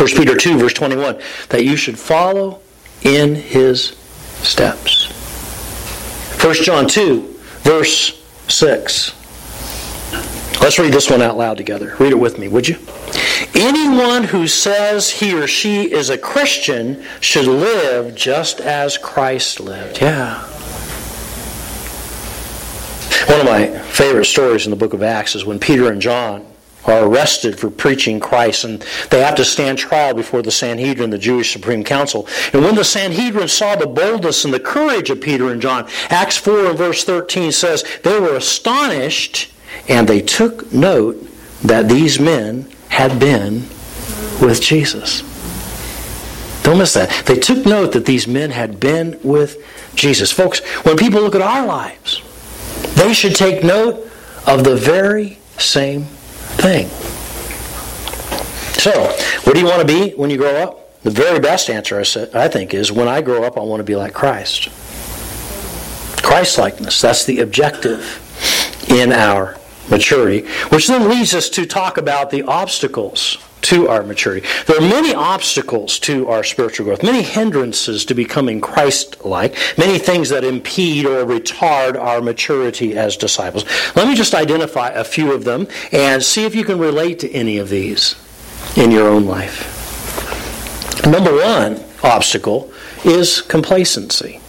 1 0.00 0.08
Peter 0.16 0.34
2, 0.34 0.56
verse 0.56 0.72
21. 0.72 1.20
That 1.50 1.62
you 1.62 1.76
should 1.76 1.98
follow 1.98 2.62
in 3.02 3.34
his 3.34 3.88
steps. 4.40 5.12
1 6.42 6.54
John 6.54 6.88
2, 6.88 7.20
verse 7.60 8.18
6. 8.48 9.12
Let's 10.62 10.78
read 10.78 10.94
this 10.94 11.10
one 11.10 11.20
out 11.20 11.36
loud 11.36 11.58
together. 11.58 11.96
Read 11.98 12.12
it 12.12 12.18
with 12.18 12.38
me, 12.38 12.48
would 12.48 12.66
you? 12.66 12.78
Anyone 13.54 14.24
who 14.24 14.46
says 14.46 15.10
he 15.10 15.34
or 15.34 15.46
she 15.46 15.92
is 15.92 16.08
a 16.08 16.16
Christian 16.16 17.04
should 17.20 17.46
live 17.46 18.14
just 18.14 18.58
as 18.58 18.96
Christ 18.96 19.60
lived. 19.60 20.00
Yeah. 20.00 20.40
One 23.26 23.40
of 23.40 23.44
my 23.46 23.66
favorite 23.90 24.24
stories 24.24 24.64
in 24.64 24.70
the 24.70 24.76
book 24.76 24.94
of 24.94 25.02
Acts 25.02 25.34
is 25.34 25.44
when 25.44 25.58
Peter 25.58 25.92
and 25.92 26.00
John 26.00 26.49
are 26.86 27.04
arrested 27.04 27.58
for 27.58 27.70
preaching 27.70 28.20
Christ, 28.20 28.64
and 28.64 28.84
they 29.10 29.20
have 29.20 29.34
to 29.36 29.44
stand 29.44 29.78
trial 29.78 30.14
before 30.14 30.42
the 30.42 30.50
Sanhedrin, 30.50 31.10
the 31.10 31.18
Jewish 31.18 31.52
Supreme 31.52 31.84
Council. 31.84 32.26
And 32.52 32.62
when 32.62 32.74
the 32.74 32.84
Sanhedrin 32.84 33.48
saw 33.48 33.76
the 33.76 33.86
boldness 33.86 34.44
and 34.44 34.54
the 34.54 34.60
courage 34.60 35.10
of 35.10 35.20
Peter 35.20 35.50
and 35.50 35.60
John, 35.60 35.88
Acts 36.08 36.36
4 36.36 36.66
and 36.66 36.78
verse 36.78 37.04
13 37.04 37.52
says, 37.52 37.84
they 38.02 38.18
were 38.18 38.36
astonished 38.36 39.52
and 39.88 40.08
they 40.08 40.20
took 40.20 40.72
note 40.72 41.26
that 41.62 41.88
these 41.88 42.18
men 42.18 42.70
had 42.88 43.20
been 43.20 43.60
with 44.40 44.60
Jesus. 44.60 45.22
Don't 46.62 46.78
miss 46.78 46.94
that. 46.94 47.26
They 47.26 47.36
took 47.36 47.64
note 47.64 47.92
that 47.92 48.06
these 48.06 48.26
men 48.26 48.50
had 48.50 48.80
been 48.80 49.18
with 49.22 49.56
Jesus. 49.94 50.30
Folks, 50.30 50.60
when 50.84 50.96
people 50.96 51.20
look 51.20 51.34
at 51.34 51.42
our 51.42 51.66
lives, 51.66 52.22
they 52.94 53.12
should 53.12 53.34
take 53.34 53.64
note 53.64 54.10
of 54.46 54.64
the 54.64 54.76
very 54.76 55.38
same 55.58 56.06
thing. 56.60 56.88
So, 58.80 58.92
what 59.44 59.54
do 59.54 59.60
you 59.60 59.66
want 59.66 59.80
to 59.80 59.86
be 59.86 60.10
when 60.16 60.30
you 60.30 60.38
grow 60.38 60.54
up? 60.56 61.02
The 61.02 61.10
very 61.10 61.40
best 61.40 61.70
answer, 61.70 61.98
I 62.34 62.48
think, 62.48 62.74
is 62.74 62.92
when 62.92 63.08
I 63.08 63.22
grow 63.22 63.44
up, 63.44 63.56
I 63.56 63.60
want 63.60 63.80
to 63.80 63.84
be 63.84 63.96
like 63.96 64.12
Christ. 64.12 64.68
Christ 66.22 66.58
likeness. 66.58 67.00
That's 67.00 67.24
the 67.24 67.40
objective 67.40 68.26
in 68.88 69.12
our 69.12 69.56
maturity, 69.90 70.46
which 70.68 70.88
then 70.88 71.08
leads 71.08 71.34
us 71.34 71.48
to 71.50 71.66
talk 71.66 71.96
about 71.96 72.30
the 72.30 72.42
obstacles 72.42 73.38
to 73.70 73.88
our 73.88 74.02
maturity. 74.02 74.44
There 74.66 74.76
are 74.76 74.80
many 74.80 75.14
obstacles 75.14 76.00
to 76.00 76.28
our 76.28 76.42
spiritual 76.42 76.86
growth, 76.86 77.04
many 77.04 77.22
hindrances 77.22 78.04
to 78.06 78.14
becoming 78.14 78.60
Christ 78.60 79.24
like, 79.24 79.56
many 79.78 79.96
things 79.96 80.28
that 80.30 80.42
impede 80.42 81.06
or 81.06 81.24
retard 81.24 81.96
our 81.96 82.20
maturity 82.20 82.98
as 82.98 83.16
disciples. 83.16 83.64
Let 83.94 84.08
me 84.08 84.16
just 84.16 84.34
identify 84.34 84.88
a 84.88 85.04
few 85.04 85.32
of 85.32 85.44
them 85.44 85.68
and 85.92 86.20
see 86.20 86.44
if 86.44 86.56
you 86.56 86.64
can 86.64 86.80
relate 86.80 87.20
to 87.20 87.30
any 87.30 87.58
of 87.58 87.68
these 87.68 88.16
in 88.76 88.90
your 88.90 89.08
own 89.08 89.24
life. 89.24 89.76
Number 91.06 91.32
one 91.32 91.80
obstacle 92.02 92.72
is 93.04 93.40
complacency. 93.40 94.40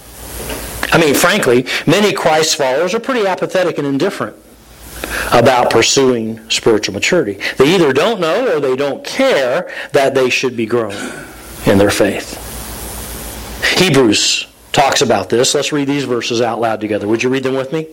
I 0.93 0.99
mean, 0.99 1.13
frankly, 1.13 1.67
many 1.85 2.11
Christ 2.11 2.55
followers 2.55 2.95
are 2.95 2.99
pretty 2.99 3.27
apathetic 3.27 3.77
and 3.77 3.85
indifferent 3.85 4.35
about 5.31 5.71
pursuing 5.71 6.49
spiritual 6.49 6.93
maturity. 6.93 7.39
They 7.57 7.75
either 7.75 7.93
don't 7.93 8.19
know 8.19 8.55
or 8.55 8.59
they 8.59 8.75
don't 8.75 9.03
care 9.03 9.71
that 9.93 10.13
they 10.15 10.29
should 10.29 10.57
be 10.57 10.65
growing 10.65 10.97
in 11.65 11.77
their 11.77 11.91
faith. 11.91 12.37
Hebrews 13.77 14.50
talks 14.71 15.01
about 15.01 15.29
this. 15.29 15.53
Let's 15.53 15.71
read 15.71 15.87
these 15.87 16.05
verses 16.05 16.41
out 16.41 16.61
loud 16.61 16.79
together. 16.81 17.07
Would 17.07 17.23
you 17.23 17.29
read 17.29 17.43
them 17.43 17.55
with 17.55 17.73
me? 17.73 17.87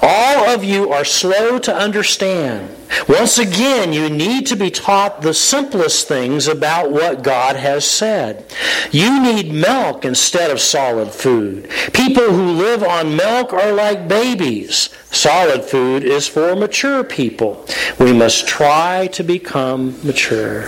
All 0.00 0.48
of 0.48 0.62
you 0.62 0.92
are 0.92 1.04
slow 1.04 1.58
to 1.60 1.74
understand. 1.74 2.74
Once 3.08 3.38
again, 3.38 3.92
you 3.92 4.08
need 4.08 4.46
to 4.46 4.56
be 4.56 4.70
taught 4.70 5.22
the 5.22 5.34
simplest 5.34 6.06
things 6.06 6.46
about 6.46 6.92
what 6.92 7.24
God 7.24 7.56
has 7.56 7.84
said. 7.84 8.46
You 8.92 9.20
need 9.22 9.52
milk 9.52 10.04
instead 10.04 10.50
of 10.50 10.60
solid 10.60 11.10
food. 11.10 11.68
People 11.92 12.30
who 12.30 12.52
live 12.52 12.84
on 12.84 13.16
milk 13.16 13.52
are 13.52 13.72
like 13.72 14.06
babies. 14.06 14.90
Solid 15.10 15.64
food 15.64 16.04
is 16.04 16.28
for 16.28 16.54
mature 16.54 17.02
people. 17.02 17.66
We 17.98 18.12
must 18.12 18.46
try 18.46 19.08
to 19.08 19.24
become 19.24 19.98
mature. 20.06 20.66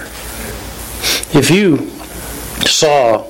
If 1.33 1.51
you 1.51 1.91
saw 2.67 3.27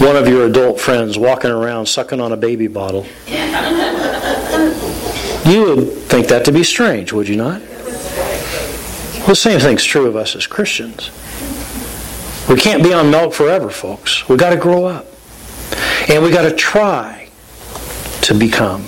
one 0.00 0.16
of 0.16 0.26
your 0.26 0.46
adult 0.46 0.80
friends 0.80 1.18
walking 1.18 1.50
around 1.50 1.84
sucking 1.84 2.20
on 2.20 2.32
a 2.32 2.36
baby 2.36 2.68
bottle, 2.68 3.04
you 5.44 5.62
would 5.62 5.92
think 6.08 6.26
that 6.28 6.42
to 6.46 6.52
be 6.52 6.64
strange, 6.64 7.12
would 7.12 7.28
you 7.28 7.36
not? 7.36 7.60
Well, 7.60 9.26
the 9.26 9.36
same 9.36 9.60
thing's 9.60 9.84
true 9.84 10.06
of 10.06 10.16
us 10.16 10.34
as 10.34 10.46
Christians. 10.46 11.10
We 12.48 12.56
can't 12.56 12.82
be 12.82 12.94
on 12.94 13.10
milk 13.10 13.34
forever, 13.34 13.68
folks. 13.68 14.26
We've 14.26 14.38
got 14.38 14.50
to 14.50 14.56
grow 14.56 14.86
up. 14.86 15.06
And 16.08 16.24
we've 16.24 16.32
got 16.32 16.48
to 16.48 16.56
try 16.56 17.28
to 18.22 18.34
become. 18.34 18.82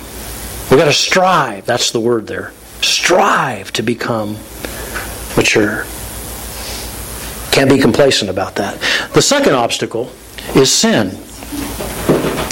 We've 0.71 0.79
got 0.79 0.85
to 0.85 0.93
strive. 0.93 1.67
That's 1.67 1.91
the 1.91 1.99
word 1.99 2.25
there. 2.25 2.53
Strive 2.81 3.71
to 3.73 3.83
become 3.83 4.37
mature. 5.37 5.85
Can't 7.51 7.69
be 7.69 7.77
complacent 7.77 8.31
about 8.31 8.55
that. 8.55 8.79
The 9.13 9.21
second 9.21 9.53
obstacle 9.53 10.11
is 10.55 10.71
sin. 10.71 11.07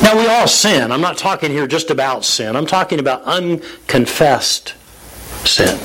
Now, 0.01 0.17
we 0.17 0.27
all 0.27 0.47
sin. 0.47 0.91
I'm 0.91 1.01
not 1.01 1.17
talking 1.17 1.51
here 1.51 1.67
just 1.67 1.89
about 1.89 2.25
sin, 2.25 2.55
I'm 2.55 2.65
talking 2.65 2.99
about 2.99 3.23
unconfessed 3.23 4.73
sin. 5.45 5.79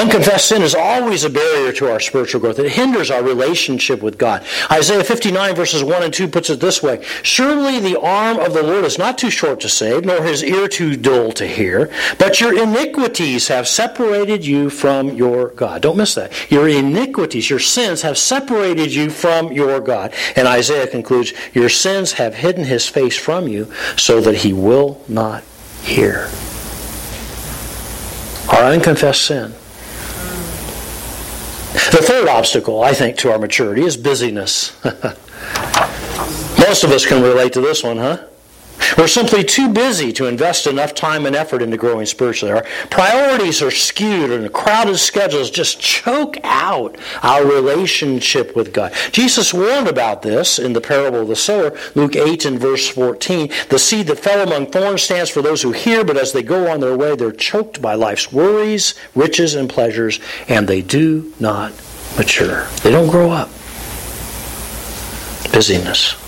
Unconfessed 0.00 0.48
sin 0.48 0.62
is 0.62 0.74
always 0.74 1.24
a 1.24 1.30
barrier 1.30 1.72
to 1.72 1.90
our 1.90 2.00
spiritual 2.00 2.40
growth. 2.40 2.58
It 2.58 2.72
hinders 2.72 3.10
our 3.10 3.22
relationship 3.22 4.02
with 4.02 4.18
God. 4.18 4.44
Isaiah 4.70 5.04
59 5.04 5.54
verses 5.54 5.84
1 5.84 6.02
and 6.02 6.14
2 6.14 6.28
puts 6.28 6.50
it 6.50 6.60
this 6.60 6.82
way 6.82 7.04
Surely 7.22 7.78
the 7.78 8.00
arm 8.00 8.38
of 8.38 8.54
the 8.54 8.62
Lord 8.62 8.84
is 8.84 8.98
not 8.98 9.18
too 9.18 9.30
short 9.30 9.60
to 9.60 9.68
save, 9.68 10.04
nor 10.04 10.22
his 10.22 10.42
ear 10.42 10.68
too 10.68 10.96
dull 10.96 11.32
to 11.32 11.46
hear, 11.46 11.90
but 12.18 12.40
your 12.40 12.58
iniquities 12.58 13.48
have 13.48 13.68
separated 13.68 14.46
you 14.46 14.70
from 14.70 15.10
your 15.12 15.48
God. 15.48 15.82
Don't 15.82 15.96
miss 15.96 16.14
that. 16.14 16.50
Your 16.50 16.68
iniquities, 16.68 17.50
your 17.50 17.58
sins 17.58 18.02
have 18.02 18.18
separated 18.18 18.94
you 18.94 19.10
from 19.10 19.52
your 19.52 19.80
God. 19.80 20.14
And 20.36 20.48
Isaiah 20.48 20.86
concludes, 20.86 21.32
Your 21.52 21.68
sins 21.68 22.12
have 22.12 22.34
hidden 22.34 22.64
his 22.64 22.88
face 22.88 23.16
from 23.16 23.48
you 23.48 23.72
so 23.96 24.20
that 24.20 24.36
he 24.36 24.52
will 24.52 25.02
not 25.08 25.42
hear. 25.82 26.30
Our 28.48 28.72
unconfessed 28.72 29.22
sin 29.22 29.54
the 31.72 32.02
third 32.02 32.28
obstacle, 32.28 32.82
I 32.82 32.92
think, 32.92 33.16
to 33.18 33.32
our 33.32 33.38
maturity 33.38 33.82
is 33.82 33.96
busyness. 33.96 34.72
Most 36.58 36.84
of 36.84 36.90
us 36.90 37.04
can 37.06 37.22
relate 37.22 37.52
to 37.54 37.60
this 37.60 37.82
one, 37.82 37.98
huh? 37.98 38.24
We're 38.96 39.08
simply 39.08 39.44
too 39.44 39.72
busy 39.72 40.12
to 40.14 40.26
invest 40.26 40.66
enough 40.66 40.94
time 40.94 41.26
and 41.26 41.34
effort 41.34 41.62
into 41.62 41.76
growing 41.76 42.06
spiritually. 42.06 42.52
Our 42.52 42.64
priorities 42.90 43.62
are 43.62 43.70
skewed, 43.70 44.30
and 44.30 44.52
crowded 44.52 44.98
schedules 44.98 45.50
just 45.50 45.80
choke 45.80 46.36
out 46.44 46.96
our 47.22 47.44
relationship 47.44 48.54
with 48.54 48.72
God. 48.72 48.92
Jesus 49.12 49.54
warned 49.54 49.88
about 49.88 50.22
this 50.22 50.58
in 50.58 50.72
the 50.72 50.80
parable 50.80 51.22
of 51.22 51.28
the 51.28 51.36
sower, 51.36 51.76
Luke 51.94 52.16
8 52.16 52.44
and 52.44 52.58
verse 52.58 52.88
14. 52.88 53.50
The 53.68 53.78
seed 53.78 54.06
that 54.08 54.18
fell 54.18 54.46
among 54.46 54.70
thorns 54.70 55.02
stands 55.02 55.30
for 55.30 55.42
those 55.42 55.62
who 55.62 55.72
hear, 55.72 56.04
but 56.04 56.16
as 56.16 56.32
they 56.32 56.42
go 56.42 56.70
on 56.70 56.80
their 56.80 56.96
way, 56.96 57.16
they're 57.16 57.32
choked 57.32 57.82
by 57.82 57.94
life's 57.94 58.32
worries, 58.32 58.94
riches, 59.14 59.54
and 59.54 59.68
pleasures, 59.68 60.20
and 60.48 60.68
they 60.68 60.82
do 60.82 61.32
not 61.40 61.72
mature. 62.16 62.66
They 62.82 62.90
don't 62.90 63.10
grow 63.10 63.30
up. 63.30 63.48
Busyness. 65.52 66.21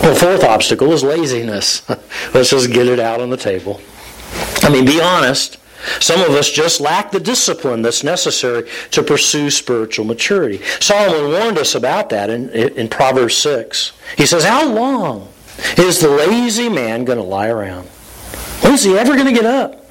The 0.00 0.14
fourth 0.14 0.44
obstacle 0.44 0.92
is 0.92 1.02
laziness. 1.02 1.88
Let's 2.34 2.50
just 2.50 2.72
get 2.72 2.86
it 2.86 3.00
out 3.00 3.20
on 3.20 3.30
the 3.30 3.36
table. 3.36 3.80
I 4.62 4.70
mean, 4.70 4.84
be 4.84 5.00
honest. 5.00 5.58
Some 6.00 6.20
of 6.20 6.30
us 6.30 6.50
just 6.50 6.80
lack 6.80 7.10
the 7.10 7.20
discipline 7.20 7.82
that's 7.82 8.02
necessary 8.02 8.68
to 8.90 9.02
pursue 9.02 9.50
spiritual 9.50 10.04
maturity. 10.04 10.62
Solomon 10.80 11.30
warned 11.30 11.58
us 11.58 11.74
about 11.74 12.10
that 12.10 12.30
in, 12.30 12.50
in 12.50 12.88
Proverbs 12.88 13.36
6. 13.36 13.92
He 14.16 14.26
says, 14.26 14.44
How 14.44 14.68
long 14.68 15.28
is 15.78 16.00
the 16.00 16.08
lazy 16.08 16.68
man 16.68 17.04
going 17.04 17.18
to 17.18 17.24
lie 17.24 17.48
around? 17.48 17.86
When's 18.62 18.82
he 18.82 18.96
ever 18.98 19.14
going 19.14 19.26
to 19.26 19.32
get 19.32 19.46
up? 19.46 19.85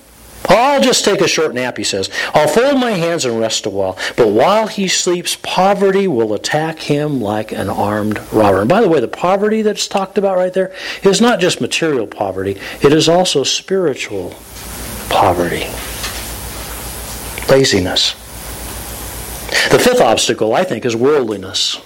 I'll 0.49 0.81
just 0.81 1.05
take 1.05 1.21
a 1.21 1.27
short 1.27 1.53
nap, 1.53 1.77
he 1.77 1.83
says. 1.83 2.09
I'll 2.33 2.47
fold 2.47 2.79
my 2.79 2.91
hands 2.91 3.25
and 3.25 3.39
rest 3.39 3.65
a 3.65 3.69
while. 3.69 3.97
But 4.15 4.29
while 4.29 4.67
he 4.67 4.87
sleeps, 4.87 5.37
poverty 5.41 6.07
will 6.07 6.33
attack 6.33 6.79
him 6.79 7.21
like 7.21 7.51
an 7.51 7.69
armed 7.69 8.19
robber. 8.31 8.61
And 8.61 8.69
by 8.69 8.81
the 8.81 8.89
way, 8.89 8.99
the 8.99 9.07
poverty 9.07 9.61
that's 9.61 9.87
talked 9.87 10.17
about 10.17 10.37
right 10.37 10.53
there 10.53 10.73
is 11.03 11.21
not 11.21 11.39
just 11.39 11.61
material 11.61 12.07
poverty, 12.07 12.59
it 12.81 12.93
is 12.93 13.09
also 13.09 13.43
spiritual 13.43 14.35
poverty. 15.09 15.67
Laziness. 17.49 18.13
The 19.71 19.79
fifth 19.79 20.01
obstacle, 20.01 20.53
I 20.53 20.63
think, 20.63 20.85
is 20.85 20.95
worldliness. 20.95 21.79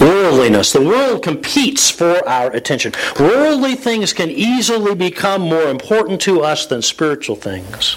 Worldliness. 0.00 0.72
The 0.72 0.84
world 0.84 1.22
competes 1.22 1.90
for 1.90 2.26
our 2.28 2.50
attention. 2.50 2.92
Worldly 3.18 3.76
things 3.76 4.12
can 4.12 4.30
easily 4.30 4.94
become 4.94 5.42
more 5.42 5.68
important 5.68 6.20
to 6.22 6.42
us 6.42 6.66
than 6.66 6.82
spiritual 6.82 7.36
things. 7.36 7.96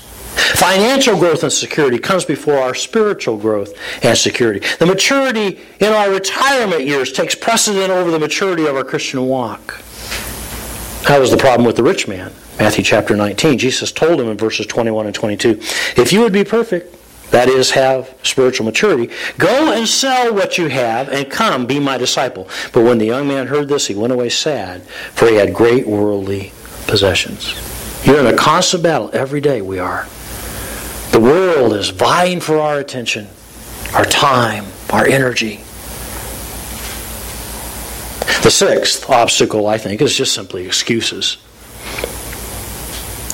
Financial 0.56 1.18
growth 1.18 1.44
and 1.44 1.52
security 1.52 2.00
comes 2.00 2.26
before 2.26 2.58
our 2.58 2.74
spiritual 2.74 3.38
growth 3.38 3.74
and 4.04 4.18
security. 4.18 4.66
The 4.78 4.86
maturity 4.86 5.60
in 5.80 5.92
our 5.92 6.10
retirement 6.10 6.86
years 6.86 7.12
takes 7.12 7.36
precedent 7.36 7.92
over 7.92 8.10
the 8.12 8.20
maturity 8.20 8.66
of 8.66 8.76
our 8.76 8.84
Christian 8.84 9.28
walk. 9.28 9.82
That 11.08 11.20
was 11.20 11.32
the 11.32 11.38
problem 11.38 11.66
with 11.66 11.76
the 11.76 11.84
rich 11.84 12.08
man. 12.08 12.32
Matthew 12.58 12.84
chapter 12.84 13.16
19. 13.16 13.58
Jesus 13.58 13.92
told 13.92 14.20
him 14.20 14.28
in 14.28 14.38
verses 14.38 14.66
21 14.66 15.06
and 15.06 15.16
22 15.16 15.52
If 15.96 16.12
you 16.12 16.22
would 16.22 16.34
be 16.34 16.44
perfect, 16.44 16.96
that 17.32 17.48
is, 17.48 17.72
have 17.72 18.14
spiritual 18.24 18.66
maturity. 18.66 19.14
Go 19.38 19.72
and 19.72 19.88
sell 19.88 20.34
what 20.34 20.58
you 20.58 20.68
have 20.68 21.10
and 21.10 21.30
come, 21.30 21.66
be 21.66 21.80
my 21.80 21.98
disciple. 21.98 22.48
But 22.74 22.84
when 22.84 22.98
the 22.98 23.06
young 23.06 23.28
man 23.28 23.48
heard 23.48 23.68
this, 23.68 23.88
he 23.88 23.96
went 23.96 24.14
away 24.14 24.30
sad, 24.30 24.84
for 24.84 25.28
he 25.28 25.36
had 25.36 25.54
great 25.54 25.88
worldly 25.88 26.52
possessions. 26.88 27.54
You're 28.04 28.20
in 28.20 28.28
a 28.28 28.36
constant 28.36 28.84
battle 28.84 29.10
every 29.14 29.42
day, 29.42 29.62
we 29.62 29.78
are. 29.80 30.08
The 31.12 31.20
world 31.20 31.74
is 31.74 31.90
vying 31.90 32.40
for 32.40 32.58
our 32.60 32.80
attention, 32.80 33.28
our 33.94 34.06
time, 34.06 34.66
our 34.92 35.06
energy. 35.06 35.58
The 38.42 38.52
sixth 38.52 39.10
obstacle, 39.10 39.68
I 39.68 39.78
think, 39.78 40.02
is 40.02 40.16
just 40.16 40.34
simply 40.34 40.66
excuses. 40.66 41.38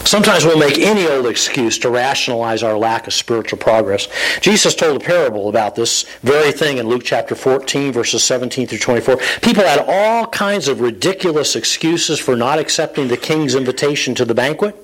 Sometimes 0.06 0.46
we'll 0.46 0.60
make 0.60 0.78
any 0.78 1.08
old 1.08 1.26
excuse 1.26 1.80
to 1.80 1.90
rationalize 1.90 2.62
our 2.62 2.78
lack 2.78 3.08
of 3.08 3.14
spiritual 3.14 3.58
progress. 3.58 4.08
Jesus 4.40 4.76
told 4.76 5.02
a 5.02 5.04
parable 5.04 5.50
about 5.50 5.74
this 5.74 6.04
very 6.22 6.52
thing 6.52 6.78
in 6.78 6.88
Luke 6.88 7.02
chapter 7.04 7.34
14, 7.34 7.92
verses 7.92 8.24
17 8.24 8.68
through 8.68 8.78
24. 8.78 9.18
People 9.42 9.64
had 9.64 9.84
all 9.88 10.28
kinds 10.28 10.68
of 10.68 10.80
ridiculous 10.80 11.56
excuses 11.56 12.20
for 12.20 12.36
not 12.36 12.60
accepting 12.60 13.08
the 13.08 13.18
king's 13.18 13.56
invitation 13.56 14.14
to 14.14 14.26
the 14.26 14.36
banquet. 14.36 14.76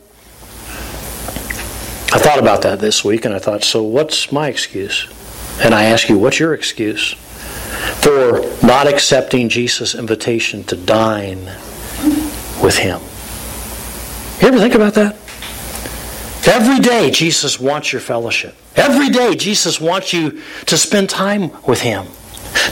I 2.14 2.18
thought 2.18 2.40
about 2.40 2.64
that 2.64 2.80
this 2.80 3.06
week 3.06 3.24
and 3.24 3.36
I 3.36 3.40
thought, 3.40 3.64
so 3.64 3.84
what's 3.84 4.32
my 4.32 4.48
excuse? 4.48 5.08
And 5.62 5.76
I 5.76 5.84
ask 5.84 6.10
you, 6.10 6.18
what's 6.18 6.40
your 6.40 6.56
excuse 6.56 7.14
for 8.02 8.42
not 8.66 8.88
accepting 8.88 9.50
Jesus' 9.50 9.94
invitation 9.94 10.64
to 10.64 10.76
dine 10.76 11.46
with 12.64 12.78
Him? 12.80 13.02
You 14.42 14.48
ever 14.48 14.58
think 14.58 14.74
about 14.74 14.96
that? 14.96 15.16
Every 16.48 16.80
day, 16.80 17.12
Jesus 17.12 17.60
wants 17.60 17.94
your 17.94 18.02
fellowship. 18.02 18.56
Every 18.76 19.10
day, 19.10 19.36
Jesus 19.36 19.80
wants 19.80 20.14
you 20.14 20.42
to 20.66 20.78
spend 20.78 21.12
time 21.12 21.52
with 21.68 21.82
Him, 21.82 22.08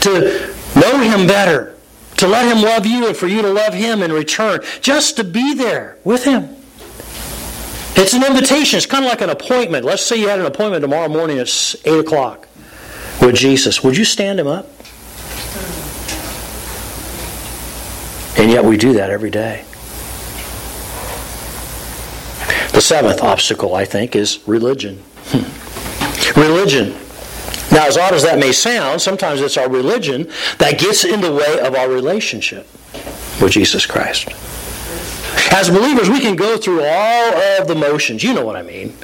to 0.00 0.52
know 0.74 0.98
Him 0.98 1.28
better, 1.28 1.76
to 2.16 2.26
let 2.26 2.44
Him 2.44 2.62
love 2.62 2.86
you, 2.86 3.06
and 3.06 3.16
for 3.16 3.28
you 3.28 3.40
to 3.42 3.48
love 3.48 3.72
Him 3.72 4.02
in 4.02 4.12
return, 4.12 4.60
just 4.80 5.16
to 5.18 5.24
be 5.24 5.54
there 5.54 5.96
with 6.02 6.24
Him. 6.24 6.48
It's 7.94 8.14
an 8.14 8.24
invitation. 8.24 8.78
It's 8.78 8.86
kind 8.86 9.04
of 9.04 9.10
like 9.10 9.20
an 9.20 9.30
appointment. 9.30 9.84
Let's 9.84 10.02
say 10.02 10.16
you 10.16 10.28
had 10.28 10.40
an 10.40 10.46
appointment 10.46 10.82
tomorrow 10.82 11.08
morning 11.08 11.38
at 11.38 11.76
8 11.84 12.00
o'clock 12.00 12.48
with 13.20 13.36
Jesus. 13.36 13.84
Would 13.84 13.96
you 13.96 14.04
stand 14.04 14.40
Him 14.40 14.48
up? 14.48 14.66
And 18.36 18.50
yet 18.50 18.64
we 18.64 18.76
do 18.76 18.94
that 18.94 19.10
every 19.10 19.30
day. 19.30 19.64
The 22.72 22.80
seventh 22.80 23.22
obstacle, 23.22 23.74
I 23.74 23.84
think, 23.84 24.14
is 24.14 24.40
religion. 24.46 25.02
Hmm. 25.26 26.40
religion. 26.40 26.92
Now, 27.72 27.86
as 27.86 27.96
odd 27.96 28.14
as 28.14 28.22
that 28.24 28.38
may 28.38 28.52
sound, 28.52 29.00
sometimes 29.00 29.40
it's 29.40 29.56
our 29.56 29.68
religion 29.68 30.30
that 30.58 30.78
gets 30.78 31.04
in 31.04 31.20
the 31.20 31.32
way 31.32 31.60
of 31.60 31.74
our 31.74 31.88
relationship 31.88 32.66
with 33.40 33.52
Jesus 33.52 33.86
Christ. 33.86 34.28
As 35.52 35.70
believers, 35.70 36.08
we 36.08 36.20
can 36.20 36.36
go 36.36 36.56
through 36.56 36.82
all 36.82 37.34
of 37.60 37.68
the 37.68 37.74
motions. 37.74 38.22
You 38.22 38.34
know 38.34 38.44
what 38.44 38.56
I 38.56 38.62
mean. 38.62 38.94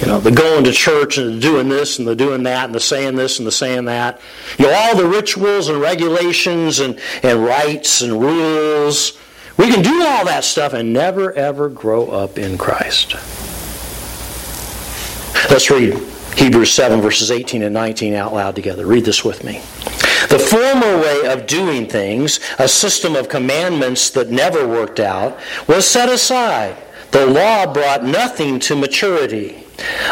You 0.00 0.06
know, 0.06 0.18
the 0.18 0.32
going 0.32 0.64
to 0.64 0.72
church 0.72 1.18
and 1.18 1.36
the 1.36 1.40
doing 1.40 1.68
this 1.68 1.98
and 1.98 2.06
the 2.06 2.16
doing 2.16 2.42
that 2.42 2.66
and 2.66 2.74
the 2.74 2.80
saying 2.80 3.16
this 3.16 3.38
and 3.38 3.46
the 3.46 3.52
saying 3.52 3.84
that. 3.86 4.20
You 4.58 4.66
know, 4.66 4.74
all 4.74 4.96
the 4.96 5.06
rituals 5.06 5.68
and 5.68 5.80
regulations 5.80 6.80
and, 6.80 6.98
and 7.22 7.44
rites 7.44 8.02
and 8.02 8.20
rules 8.20 9.18
we 9.56 9.70
can 9.70 9.82
do 9.82 10.02
all 10.04 10.24
that 10.24 10.44
stuff 10.44 10.72
and 10.72 10.92
never 10.92 11.32
ever 11.32 11.68
grow 11.68 12.08
up 12.08 12.38
in 12.38 12.58
Christ. 12.58 13.14
Let's 15.50 15.70
read 15.70 15.94
Hebrews 16.36 16.72
7, 16.72 17.00
verses 17.00 17.30
18 17.30 17.62
and 17.62 17.74
19 17.74 18.14
out 18.14 18.34
loud 18.34 18.54
together. 18.56 18.86
Read 18.86 19.04
this 19.04 19.24
with 19.24 19.44
me. 19.44 19.60
The 20.28 20.38
former 20.38 20.98
way 20.98 21.26
of 21.26 21.46
doing 21.46 21.86
things, 21.86 22.40
a 22.58 22.66
system 22.66 23.14
of 23.14 23.28
commandments 23.28 24.10
that 24.10 24.30
never 24.30 24.66
worked 24.66 24.98
out, 24.98 25.38
was 25.68 25.86
set 25.86 26.08
aside. 26.08 26.76
The 27.12 27.26
law 27.26 27.72
brought 27.72 28.04
nothing 28.04 28.58
to 28.60 28.74
maturity. 28.74 29.64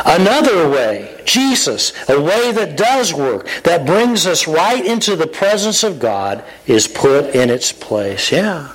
Another 0.04 0.68
way, 0.68 1.20
Jesus, 1.24 1.92
a 2.08 2.20
way 2.20 2.52
that 2.52 2.76
does 2.76 3.14
work, 3.14 3.48
that 3.64 3.86
brings 3.86 4.26
us 4.26 4.46
right 4.46 4.84
into 4.84 5.16
the 5.16 5.26
presence 5.26 5.82
of 5.82 5.98
God, 5.98 6.44
is 6.66 6.86
put 6.86 7.34
in 7.34 7.50
its 7.50 7.72
place. 7.72 8.30
Yeah. 8.30 8.72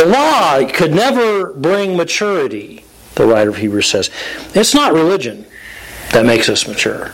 The 0.00 0.06
law 0.06 0.66
could 0.66 0.94
never 0.94 1.52
bring 1.52 1.94
maturity, 1.94 2.86
the 3.16 3.26
writer 3.26 3.50
of 3.50 3.58
Hebrews 3.58 3.86
says. 3.86 4.08
It's 4.54 4.72
not 4.72 4.94
religion 4.94 5.44
that 6.12 6.24
makes 6.24 6.48
us 6.48 6.66
mature. 6.66 7.12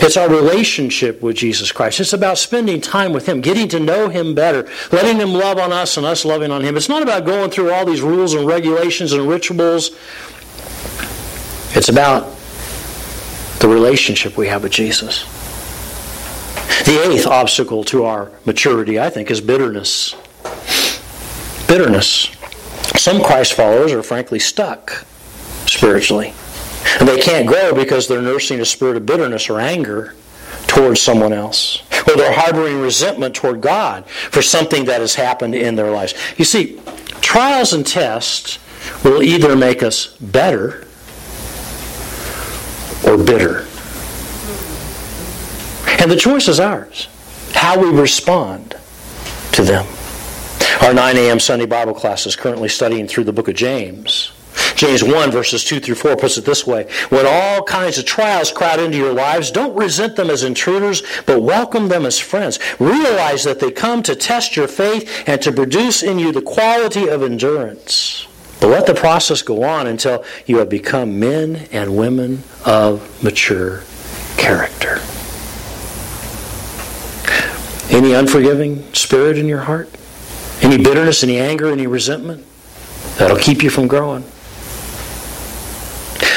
It's 0.00 0.16
our 0.16 0.30
relationship 0.30 1.20
with 1.20 1.36
Jesus 1.36 1.70
Christ. 1.70 2.00
It's 2.00 2.14
about 2.14 2.38
spending 2.38 2.80
time 2.80 3.12
with 3.12 3.28
Him, 3.28 3.42
getting 3.42 3.68
to 3.68 3.78
know 3.78 4.08
Him 4.08 4.34
better, 4.34 4.66
letting 4.90 5.18
Him 5.18 5.34
love 5.34 5.58
on 5.58 5.70
us 5.70 5.98
and 5.98 6.06
us 6.06 6.24
loving 6.24 6.50
on 6.50 6.62
Him. 6.62 6.78
It's 6.78 6.88
not 6.88 7.02
about 7.02 7.26
going 7.26 7.50
through 7.50 7.70
all 7.70 7.84
these 7.84 8.00
rules 8.00 8.32
and 8.32 8.46
regulations 8.46 9.12
and 9.12 9.28
rituals. 9.28 9.90
It's 11.76 11.90
about 11.90 12.22
the 13.58 13.68
relationship 13.68 14.38
we 14.38 14.48
have 14.48 14.62
with 14.62 14.72
Jesus. 14.72 15.24
The 16.86 17.06
eighth 17.10 17.26
obstacle 17.26 17.84
to 17.84 18.04
our 18.04 18.32
maturity, 18.46 18.98
I 18.98 19.10
think, 19.10 19.30
is 19.30 19.42
bitterness 19.42 20.16
bitterness. 21.72 22.24
Some 22.96 23.22
Christ 23.22 23.54
followers 23.54 23.92
are 23.92 24.02
frankly 24.02 24.38
stuck 24.38 25.06
spiritually. 25.64 26.34
And 27.00 27.08
they 27.08 27.18
can't 27.18 27.46
grow 27.46 27.74
because 27.74 28.06
they're 28.06 28.20
nursing 28.20 28.60
a 28.60 28.64
spirit 28.66 28.98
of 28.98 29.06
bitterness 29.06 29.48
or 29.48 29.58
anger 29.58 30.14
towards 30.66 31.00
someone 31.00 31.32
else. 31.32 31.82
Or 32.06 32.14
they're 32.14 32.34
harboring 32.34 32.82
resentment 32.82 33.34
toward 33.34 33.62
God 33.62 34.06
for 34.06 34.42
something 34.42 34.84
that 34.84 35.00
has 35.00 35.14
happened 35.14 35.54
in 35.54 35.74
their 35.74 35.90
lives. 35.90 36.12
You 36.36 36.44
see, 36.44 36.78
trials 37.22 37.72
and 37.72 37.86
tests 37.86 38.58
will 39.02 39.22
either 39.22 39.56
make 39.56 39.82
us 39.82 40.08
better 40.18 40.86
or 43.06 43.16
bitter. 43.16 43.66
And 46.02 46.10
the 46.10 46.18
choice 46.18 46.48
is 46.48 46.60
ours 46.60 47.08
how 47.54 47.80
we 47.80 47.88
respond 47.98 48.76
to 49.52 49.62
them. 49.62 49.86
Our 50.80 50.94
9 50.94 51.16
a.m. 51.16 51.38
Sunday 51.38 51.66
Bible 51.66 51.94
class 51.94 52.26
is 52.26 52.34
currently 52.34 52.68
studying 52.68 53.06
through 53.06 53.24
the 53.24 53.32
book 53.32 53.48
of 53.48 53.54
James. 53.54 54.32
James 54.74 55.04
1, 55.04 55.30
verses 55.30 55.64
2 55.64 55.80
through 55.80 55.94
4 55.94 56.16
puts 56.16 56.38
it 56.38 56.44
this 56.44 56.66
way 56.66 56.88
When 57.10 57.26
all 57.26 57.62
kinds 57.62 57.98
of 57.98 58.04
trials 58.04 58.50
crowd 58.50 58.80
into 58.80 58.96
your 58.96 59.12
lives, 59.12 59.50
don't 59.50 59.76
resent 59.76 60.16
them 60.16 60.30
as 60.30 60.42
intruders, 60.42 61.02
but 61.26 61.42
welcome 61.42 61.88
them 61.88 62.06
as 62.06 62.18
friends. 62.18 62.58
Realize 62.80 63.44
that 63.44 63.60
they 63.60 63.70
come 63.70 64.02
to 64.02 64.16
test 64.16 64.56
your 64.56 64.66
faith 64.66 65.24
and 65.26 65.40
to 65.42 65.52
produce 65.52 66.02
in 66.02 66.18
you 66.18 66.32
the 66.32 66.42
quality 66.42 67.06
of 67.06 67.22
endurance. 67.22 68.26
But 68.60 68.68
let 68.68 68.86
the 68.86 68.94
process 68.94 69.42
go 69.42 69.62
on 69.64 69.86
until 69.86 70.24
you 70.46 70.58
have 70.58 70.68
become 70.68 71.20
men 71.20 71.68
and 71.70 71.96
women 71.96 72.42
of 72.64 73.22
mature 73.22 73.82
character. 74.36 75.00
Any 77.94 78.14
unforgiving 78.14 78.92
spirit 78.94 79.36
in 79.36 79.46
your 79.46 79.60
heart? 79.60 79.90
Any 80.62 80.78
bitterness, 80.78 81.22
any 81.24 81.38
anger, 81.38 81.70
any 81.70 81.86
resentment? 81.86 82.46
That'll 83.18 83.36
keep 83.36 83.62
you 83.62 83.70
from 83.70 83.88
growing. 83.88 84.24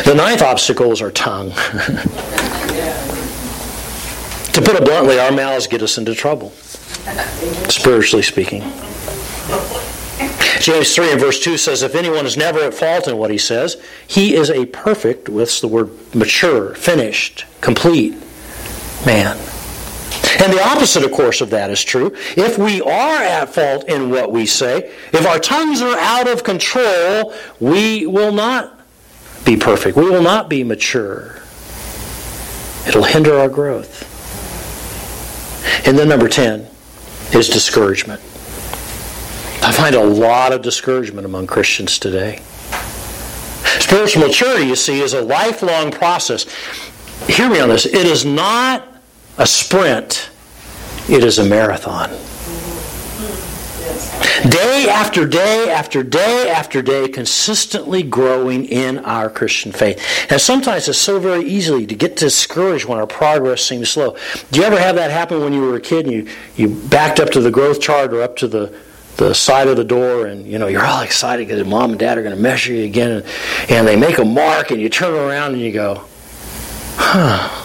The 0.03 0.13
ninth 0.15 0.41
obstacle 0.41 0.91
is 0.91 1.01
our 1.01 1.11
tongue. 1.11 1.51
to 4.51 4.61
put 4.61 4.75
it 4.75 4.83
bluntly, 4.83 5.19
our 5.19 5.31
mouths 5.31 5.67
get 5.67 5.81
us 5.81 5.97
into 5.97 6.13
trouble, 6.15 6.49
spiritually 7.69 8.23
speaking. 8.23 8.61
James 10.59 10.95
3 10.95 11.11
and 11.11 11.19
verse 11.19 11.39
2 11.39 11.57
says, 11.57 11.83
If 11.83 11.93
anyone 11.95 12.25
is 12.25 12.35
never 12.35 12.59
at 12.59 12.73
fault 12.73 13.07
in 13.07 13.17
what 13.17 13.29
he 13.29 13.37
says, 13.37 13.81
he 14.07 14.35
is 14.35 14.49
a 14.49 14.65
perfect, 14.65 15.29
what's 15.29 15.61
the 15.61 15.67
word, 15.67 15.91
mature, 16.15 16.73
finished, 16.73 17.45
complete 17.61 18.15
man. 19.05 19.37
And 20.39 20.51
the 20.51 20.61
opposite, 20.61 21.03
of 21.03 21.11
course, 21.11 21.41
of 21.41 21.49
that 21.51 21.69
is 21.69 21.83
true. 21.83 22.13
If 22.35 22.57
we 22.57 22.81
are 22.81 23.21
at 23.21 23.53
fault 23.53 23.87
in 23.87 24.09
what 24.09 24.31
we 24.31 24.45
say, 24.45 24.91
if 25.13 25.25
our 25.25 25.39
tongues 25.39 25.81
are 25.81 25.97
out 25.97 26.27
of 26.27 26.43
control, 26.43 27.33
we 27.59 28.05
will 28.05 28.33
not 28.33 28.81
be 29.45 29.55
perfect. 29.55 29.95
We 29.95 30.09
will 30.09 30.23
not 30.23 30.49
be 30.49 30.63
mature. 30.63 31.41
It'll 32.87 33.03
hinder 33.03 33.37
our 33.37 33.49
growth. 33.49 34.11
And 35.87 35.97
then 35.97 36.09
number 36.09 36.27
10 36.27 36.67
is 37.33 37.49
discouragement. 37.49 38.21
I 39.61 39.71
find 39.71 39.95
a 39.95 40.03
lot 40.03 40.53
of 40.53 40.61
discouragement 40.61 41.25
among 41.25 41.47
Christians 41.47 41.97
today. 41.97 42.41
Spiritual 43.79 44.27
maturity, 44.27 44.67
you 44.67 44.75
see, 44.75 45.01
is 45.01 45.13
a 45.13 45.21
lifelong 45.21 45.91
process. 45.91 46.45
Hear 47.27 47.49
me 47.49 47.59
on 47.59 47.69
this. 47.69 47.85
It 47.85 48.05
is 48.05 48.25
not 48.25 48.94
a 49.37 49.45
sprint, 49.45 50.29
it 51.09 51.23
is 51.23 51.39
a 51.39 51.45
marathon. 51.45 52.09
Day 54.49 54.87
after 54.89 55.25
day 55.25 55.71
after 55.71 56.03
day 56.03 56.49
after 56.49 56.81
day, 56.81 57.07
consistently 57.07 58.03
growing 58.03 58.65
in 58.65 58.99
our 58.99 59.29
Christian 59.29 59.71
faith. 59.71 60.01
And 60.29 60.39
sometimes 60.39 60.87
it's 60.87 60.97
so 60.97 61.19
very 61.19 61.43
easy 61.43 61.85
to 61.85 61.95
get 61.95 62.15
discouraged 62.15 62.85
when 62.85 62.99
our 62.99 63.07
progress 63.07 63.63
seems 63.63 63.89
slow. 63.89 64.15
Do 64.51 64.59
you 64.59 64.65
ever 64.65 64.77
have 64.77 64.95
that 64.95 65.11
happen 65.11 65.41
when 65.41 65.53
you 65.53 65.61
were 65.61 65.75
a 65.75 65.81
kid 65.81 66.05
and 66.05 66.13
you, 66.13 66.27
you 66.55 66.69
backed 66.69 67.19
up 67.19 67.29
to 67.31 67.41
the 67.41 67.51
growth 67.51 67.81
chart 67.81 68.13
or 68.13 68.21
up 68.21 68.35
to 68.37 68.47
the, 68.47 68.77
the 69.17 69.33
side 69.33 69.67
of 69.67 69.77
the 69.77 69.83
door 69.83 70.25
and 70.27 70.45
you 70.45 70.59
know 70.59 70.67
you're 70.67 70.85
all 70.85 71.01
excited 71.01 71.47
because 71.47 71.65
mom 71.65 71.91
and 71.91 71.99
dad 71.99 72.17
are 72.17 72.23
going 72.23 72.35
to 72.35 72.41
measure 72.41 72.73
you 72.73 72.83
again 72.83 73.11
and, 73.11 73.25
and 73.69 73.87
they 73.87 73.95
make 73.95 74.17
a 74.17 74.25
mark 74.25 74.71
and 74.71 74.81
you 74.81 74.89
turn 74.89 75.13
around 75.13 75.53
and 75.53 75.61
you 75.61 75.71
go, 75.71 76.03
huh. 76.97 77.61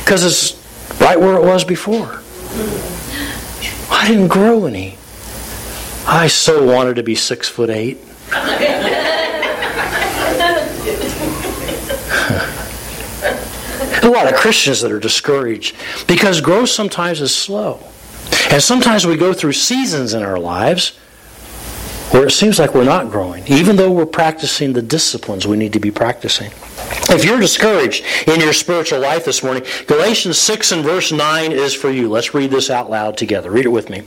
Because 0.00 0.24
it's 0.24 0.61
right 1.00 1.18
where 1.18 1.34
it 1.34 1.44
was 1.44 1.64
before. 1.64 2.20
I 3.90 4.08
didn't 4.08 4.28
grow 4.28 4.66
any. 4.66 4.96
I 6.06 6.26
so 6.26 6.64
wanted 6.64 6.96
to 6.96 7.02
be 7.02 7.14
six 7.14 7.48
foot 7.48 7.70
eight. 7.70 7.98
a 14.02 14.08
lot 14.08 14.26
of 14.26 14.34
Christians 14.34 14.80
that 14.80 14.90
are 14.90 14.98
discouraged 14.98 15.76
because 16.06 16.40
growth 16.40 16.70
sometimes 16.70 17.20
is 17.20 17.34
slow. 17.34 17.80
And 18.50 18.62
sometimes 18.62 19.06
we 19.06 19.16
go 19.16 19.32
through 19.32 19.52
seasons 19.52 20.14
in 20.14 20.22
our 20.22 20.38
lives 20.38 20.96
where 22.10 22.26
it 22.26 22.32
seems 22.32 22.58
like 22.58 22.74
we're 22.74 22.84
not 22.84 23.10
growing, 23.10 23.46
even 23.46 23.76
though 23.76 23.90
we're 23.90 24.06
practicing 24.06 24.72
the 24.72 24.82
disciplines 24.82 25.46
we 25.46 25.56
need 25.56 25.72
to 25.72 25.80
be 25.80 25.90
practicing. 25.90 26.50
If 27.10 27.24
you're 27.24 27.40
discouraged 27.40 28.04
in 28.26 28.40
your 28.40 28.52
spiritual 28.52 29.00
life 29.00 29.24
this 29.24 29.42
morning, 29.42 29.64
Galatians 29.86 30.38
6 30.38 30.72
and 30.72 30.82
verse 30.82 31.12
9 31.12 31.52
is 31.52 31.74
for 31.74 31.90
you. 31.90 32.08
Let's 32.08 32.34
read 32.34 32.50
this 32.50 32.70
out 32.70 32.90
loud 32.90 33.16
together. 33.16 33.50
Read 33.50 33.66
it 33.66 33.70
with 33.70 33.90
me. 33.90 34.02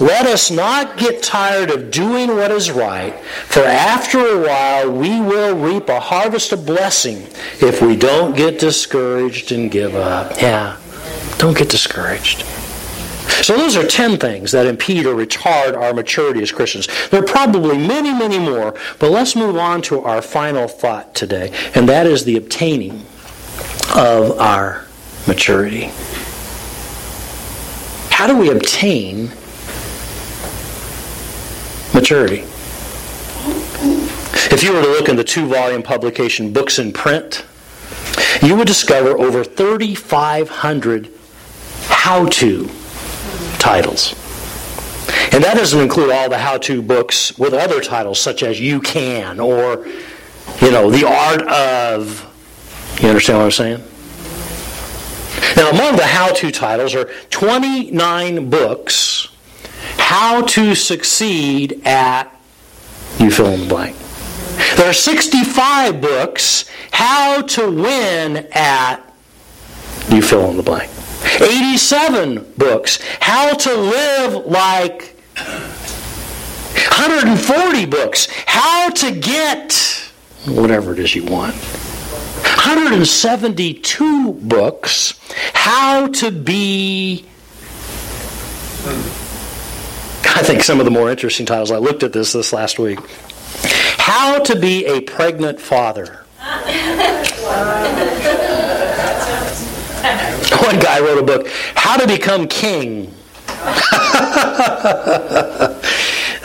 Let 0.00 0.26
us 0.26 0.50
not 0.50 0.96
get 0.96 1.22
tired 1.22 1.70
of 1.70 1.90
doing 1.90 2.28
what 2.28 2.50
is 2.50 2.70
right, 2.70 3.18
for 3.46 3.60
after 3.60 4.18
a 4.18 4.46
while 4.46 4.90
we 4.90 5.20
will 5.20 5.56
reap 5.56 5.88
a 5.88 6.00
harvest 6.00 6.52
of 6.52 6.66
blessing 6.66 7.26
if 7.60 7.82
we 7.82 7.96
don't 7.96 8.36
get 8.36 8.58
discouraged 8.58 9.52
and 9.52 9.70
give 9.70 9.94
up. 9.94 10.40
Yeah, 10.40 10.76
don't 11.38 11.56
get 11.56 11.68
discouraged. 11.68 12.44
So 13.46 13.56
those 13.56 13.76
are 13.76 13.86
10 13.86 14.18
things 14.18 14.50
that 14.50 14.66
impede 14.66 15.06
or 15.06 15.14
retard 15.14 15.76
our 15.76 15.94
maturity 15.94 16.42
as 16.42 16.50
Christians. 16.50 16.88
There 17.10 17.22
are 17.22 17.24
probably 17.24 17.78
many, 17.78 18.12
many 18.12 18.40
more, 18.40 18.74
but 18.98 19.12
let's 19.12 19.36
move 19.36 19.54
on 19.54 19.82
to 19.82 20.00
our 20.00 20.20
final 20.20 20.66
thought 20.66 21.14
today, 21.14 21.52
and 21.76 21.88
that 21.88 22.08
is 22.08 22.24
the 22.24 22.36
obtaining 22.38 23.06
of 23.94 24.36
our 24.40 24.84
maturity. 25.28 25.92
How 28.10 28.26
do 28.26 28.36
we 28.36 28.50
obtain 28.50 29.28
maturity? 31.94 32.42
If 34.50 34.64
you 34.64 34.72
were 34.72 34.82
to 34.82 34.88
look 34.88 35.08
in 35.08 35.14
the 35.14 35.22
two 35.22 35.46
volume 35.46 35.84
publication 35.84 36.52
Books 36.52 36.80
in 36.80 36.92
Print, 36.92 37.46
you 38.42 38.56
would 38.56 38.66
discover 38.66 39.10
over 39.10 39.44
3,500 39.44 41.12
how 41.84 42.26
to 42.26 42.68
titles. 43.66 44.14
And 45.32 45.42
that 45.42 45.56
doesn't 45.56 45.80
include 45.80 46.10
all 46.10 46.28
the 46.28 46.38
how 46.38 46.56
to 46.58 46.80
books 46.80 47.36
with 47.36 47.52
other 47.52 47.80
titles, 47.80 48.20
such 48.20 48.44
as 48.44 48.60
You 48.60 48.80
Can 48.80 49.40
or, 49.40 49.86
you 50.60 50.70
know, 50.70 50.88
The 50.90 51.04
Art 51.06 51.42
of. 51.42 52.22
You 53.00 53.08
understand 53.08 53.38
what 53.38 53.46
I'm 53.46 53.50
saying? 53.50 53.82
Now, 55.56 55.70
among 55.70 55.96
the 55.96 56.06
how 56.06 56.32
to 56.32 56.50
titles 56.50 56.94
are 56.94 57.10
29 57.30 58.48
books 58.48 59.28
how 59.98 60.42
to 60.42 60.74
succeed 60.74 61.82
at 61.84 62.30
you 63.18 63.30
fill 63.30 63.46
in 63.46 63.60
the 63.62 63.66
blank. 63.66 63.96
There 64.76 64.88
are 64.88 64.92
65 64.92 66.00
books 66.00 66.66
how 66.92 67.42
to 67.42 67.70
win 67.70 68.46
at 68.52 68.98
you 70.08 70.22
fill 70.22 70.50
in 70.50 70.56
the 70.56 70.62
blank. 70.62 70.90
87 71.40 72.52
books. 72.56 72.98
How 73.20 73.54
to 73.54 73.74
live 73.74 74.46
like 74.46 75.14
140 75.36 77.86
books. 77.86 78.26
How 78.46 78.90
to 78.90 79.12
get 79.12 79.72
whatever 80.46 80.92
it 80.92 80.98
is 80.98 81.14
you 81.14 81.24
want. 81.24 81.54
172 81.54 84.32
books. 84.34 85.14
How 85.52 86.08
to 86.08 86.30
be. 86.30 87.24
I 90.24 90.42
think 90.42 90.62
some 90.62 90.78
of 90.80 90.84
the 90.84 90.90
more 90.90 91.10
interesting 91.10 91.46
titles. 91.46 91.70
I 91.70 91.78
looked 91.78 92.02
at 92.02 92.12
this 92.12 92.32
this 92.32 92.52
last 92.52 92.78
week. 92.78 92.98
How 93.98 94.38
to 94.40 94.58
be 94.58 94.84
a 94.86 95.00
pregnant 95.00 95.60
father. 95.60 96.24
One 100.62 100.78
guy 100.78 101.00
wrote 101.00 101.18
a 101.18 101.22
book, 101.22 101.48
How 101.74 101.96
to 101.96 102.06
Become 102.06 102.46
King. 102.48 103.12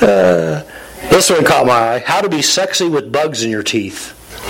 uh, 0.01 0.63
this 1.09 1.29
one 1.29 1.45
caught 1.45 1.67
my 1.67 1.95
eye. 1.95 1.99
How 1.99 2.21
to 2.21 2.29
be 2.29 2.41
sexy 2.41 2.87
with 2.87 3.11
bugs 3.11 3.43
in 3.43 3.51
your 3.51 3.63
teeth. 3.63 4.17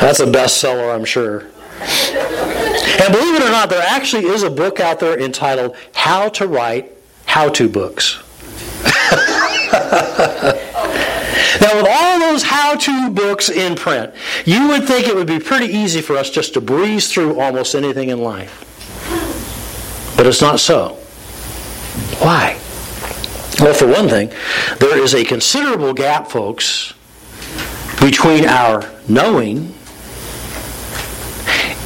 That's 0.00 0.20
a 0.20 0.26
bestseller, 0.26 0.94
I'm 0.94 1.04
sure. 1.06 1.40
And 3.02 3.12
believe 3.12 3.34
it 3.36 3.42
or 3.42 3.50
not, 3.50 3.70
there 3.70 3.82
actually 3.82 4.26
is 4.26 4.42
a 4.42 4.50
book 4.50 4.78
out 4.80 5.00
there 5.00 5.18
entitled 5.18 5.74
How 5.94 6.28
to 6.30 6.46
Write 6.46 6.92
How 7.24 7.48
to 7.50 7.68
Books. 7.68 8.22
Now, 11.60 11.76
with 11.76 11.86
all 11.88 12.15
those 12.26 12.42
how 12.42 12.74
to 12.76 13.10
books 13.10 13.48
in 13.48 13.76
print, 13.76 14.12
you 14.44 14.68
would 14.68 14.84
think 14.84 15.06
it 15.06 15.14
would 15.14 15.26
be 15.26 15.38
pretty 15.38 15.66
easy 15.66 16.00
for 16.00 16.16
us 16.16 16.30
just 16.30 16.54
to 16.54 16.60
breeze 16.60 17.12
through 17.12 17.40
almost 17.40 17.74
anything 17.74 18.08
in 18.08 18.18
life. 18.18 18.62
But 20.16 20.26
it's 20.26 20.40
not 20.40 20.60
so. 20.60 20.94
Why? 22.18 22.58
Well, 23.60 23.74
for 23.74 23.86
one 23.86 24.08
thing, 24.08 24.30
there 24.78 24.98
is 24.98 25.14
a 25.14 25.24
considerable 25.24 25.94
gap, 25.94 26.28
folks, 26.28 26.94
between 28.00 28.44
our 28.44 28.90
knowing 29.08 29.74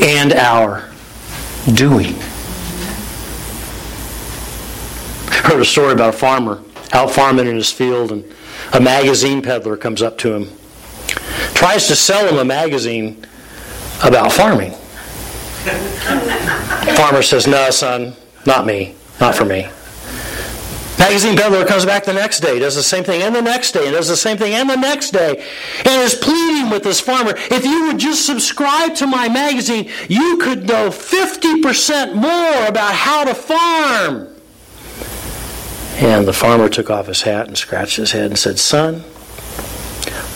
and 0.00 0.32
our 0.32 0.90
doing. 1.74 2.14
I 5.28 5.52
heard 5.52 5.60
a 5.60 5.64
story 5.64 5.92
about 5.92 6.14
a 6.14 6.16
farmer 6.16 6.62
out 6.92 7.10
farming 7.10 7.46
in 7.46 7.56
his 7.56 7.70
field 7.70 8.10
and 8.10 8.24
a 8.72 8.80
magazine 8.80 9.42
peddler 9.42 9.76
comes 9.76 10.02
up 10.02 10.18
to 10.18 10.32
him, 10.32 10.48
tries 11.54 11.86
to 11.88 11.96
sell 11.96 12.26
him 12.26 12.38
a 12.38 12.44
magazine 12.44 13.24
about 14.04 14.32
farming. 14.32 14.72
Farmer 16.96 17.22
says, 17.22 17.46
No, 17.46 17.70
son, 17.70 18.14
not 18.46 18.66
me, 18.66 18.94
not 19.20 19.34
for 19.34 19.44
me. 19.44 19.68
Magazine 20.98 21.36
peddler 21.36 21.64
comes 21.64 21.86
back 21.86 22.04
the 22.04 22.12
next 22.12 22.40
day, 22.40 22.58
does 22.58 22.76
the 22.76 22.82
same 22.82 23.04
thing, 23.04 23.22
and 23.22 23.34
the 23.34 23.40
next 23.40 23.72
day, 23.72 23.90
does 23.90 24.08
the 24.08 24.16
same 24.16 24.36
thing, 24.36 24.52
and 24.52 24.68
the 24.68 24.76
next 24.76 25.12
day, 25.12 25.44
and 25.84 26.02
is 26.02 26.14
pleading 26.14 26.70
with 26.70 26.82
this 26.82 27.00
farmer 27.00 27.32
if 27.50 27.64
you 27.64 27.86
would 27.86 27.98
just 27.98 28.26
subscribe 28.26 28.94
to 28.96 29.06
my 29.06 29.28
magazine, 29.28 29.88
you 30.08 30.36
could 30.36 30.68
know 30.68 30.90
50% 30.90 32.14
more 32.14 32.66
about 32.66 32.94
how 32.94 33.24
to 33.24 33.34
farm. 33.34 34.29
And 35.96 36.26
the 36.26 36.32
farmer 36.32 36.68
took 36.68 36.90
off 36.90 37.06
his 37.06 37.22
hat 37.22 37.46
and 37.46 37.56
scratched 37.58 37.96
his 37.96 38.12
head 38.12 38.26
and 38.26 38.38
said, 38.38 38.58
Son, 38.58 39.04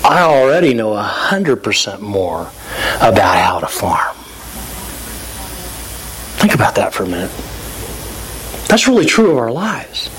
I 0.05 0.21
already 0.23 0.75
know 0.75 0.91
100% 0.91 2.01
more 2.01 2.51
about 2.97 3.37
how 3.37 3.61
to 3.61 3.67
farm. 3.67 4.15
Think 6.39 6.55
about 6.55 6.75
that 6.75 6.93
for 6.93 7.05
a 7.05 7.07
minute. 7.07 7.31
That's 8.69 8.87
really 8.87 9.07
true 9.07 9.31
of 9.31 9.39
our 9.39 9.51
lives. 9.51 10.11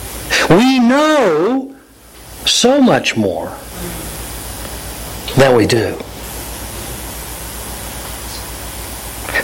We 0.50 0.80
know 0.80 1.76
so 2.45 2.82
much 2.82 3.15
more 3.15 3.56
than 5.36 5.56
we 5.56 5.67
do. 5.67 5.95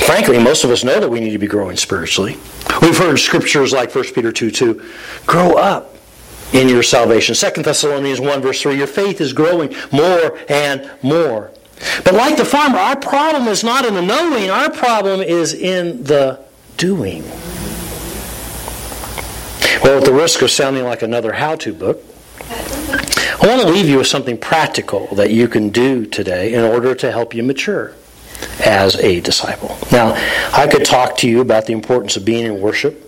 Frankly, 0.05 0.39
most 0.39 0.63
of 0.63 0.71
us 0.71 0.83
know 0.83 0.99
that 0.99 1.09
we 1.09 1.19
need 1.19 1.31
to 1.31 1.37
be 1.37 1.47
growing 1.47 1.77
spiritually. 1.77 2.37
We've 2.81 2.97
heard 2.97 3.19
scriptures 3.19 3.71
like 3.73 3.93
1 3.93 4.05
Peter 4.13 4.31
2 4.31 4.49
2. 4.49 4.83
Grow 5.27 5.53
up 5.53 5.95
in 6.51 6.67
your 6.67 6.83
salvation. 6.83 7.35
2 7.35 7.61
Thessalonians 7.61 8.19
1 8.19 8.41
verse 8.41 8.61
3. 8.61 8.75
Your 8.75 8.87
faith 8.87 9.21
is 9.21 9.33
growing 9.33 9.73
more 9.91 10.39
and 10.49 10.89
more. 11.03 11.51
But 12.03 12.13
like 12.13 12.37
the 12.37 12.45
farmer, 12.45 12.77
our 12.77 12.95
problem 12.95 13.47
is 13.47 13.63
not 13.63 13.85
in 13.85 13.93
the 13.93 14.01
knowing, 14.01 14.49
our 14.49 14.69
problem 14.69 15.21
is 15.21 15.53
in 15.53 16.03
the 16.03 16.43
doing. 16.77 17.23
Well, 19.83 19.97
at 19.97 20.05
the 20.05 20.13
risk 20.13 20.41
of 20.41 20.51
sounding 20.51 20.83
like 20.83 21.01
another 21.01 21.33
how 21.33 21.55
to 21.57 21.73
book, 21.73 22.03
I 22.49 23.47
want 23.47 23.61
to 23.61 23.67
leave 23.67 23.89
you 23.89 23.97
with 23.97 24.07
something 24.07 24.37
practical 24.37 25.07
that 25.15 25.31
you 25.31 25.47
can 25.47 25.69
do 25.69 26.05
today 26.05 26.53
in 26.53 26.63
order 26.63 26.93
to 26.95 27.11
help 27.11 27.33
you 27.33 27.41
mature 27.41 27.95
as 28.65 28.95
a 28.97 29.19
disciple. 29.21 29.77
Now, 29.91 30.13
I 30.53 30.67
could 30.67 30.85
talk 30.85 31.17
to 31.17 31.29
you 31.29 31.41
about 31.41 31.65
the 31.65 31.73
importance 31.73 32.17
of 32.17 32.25
being 32.25 32.45
in 32.45 32.61
worship 32.61 33.07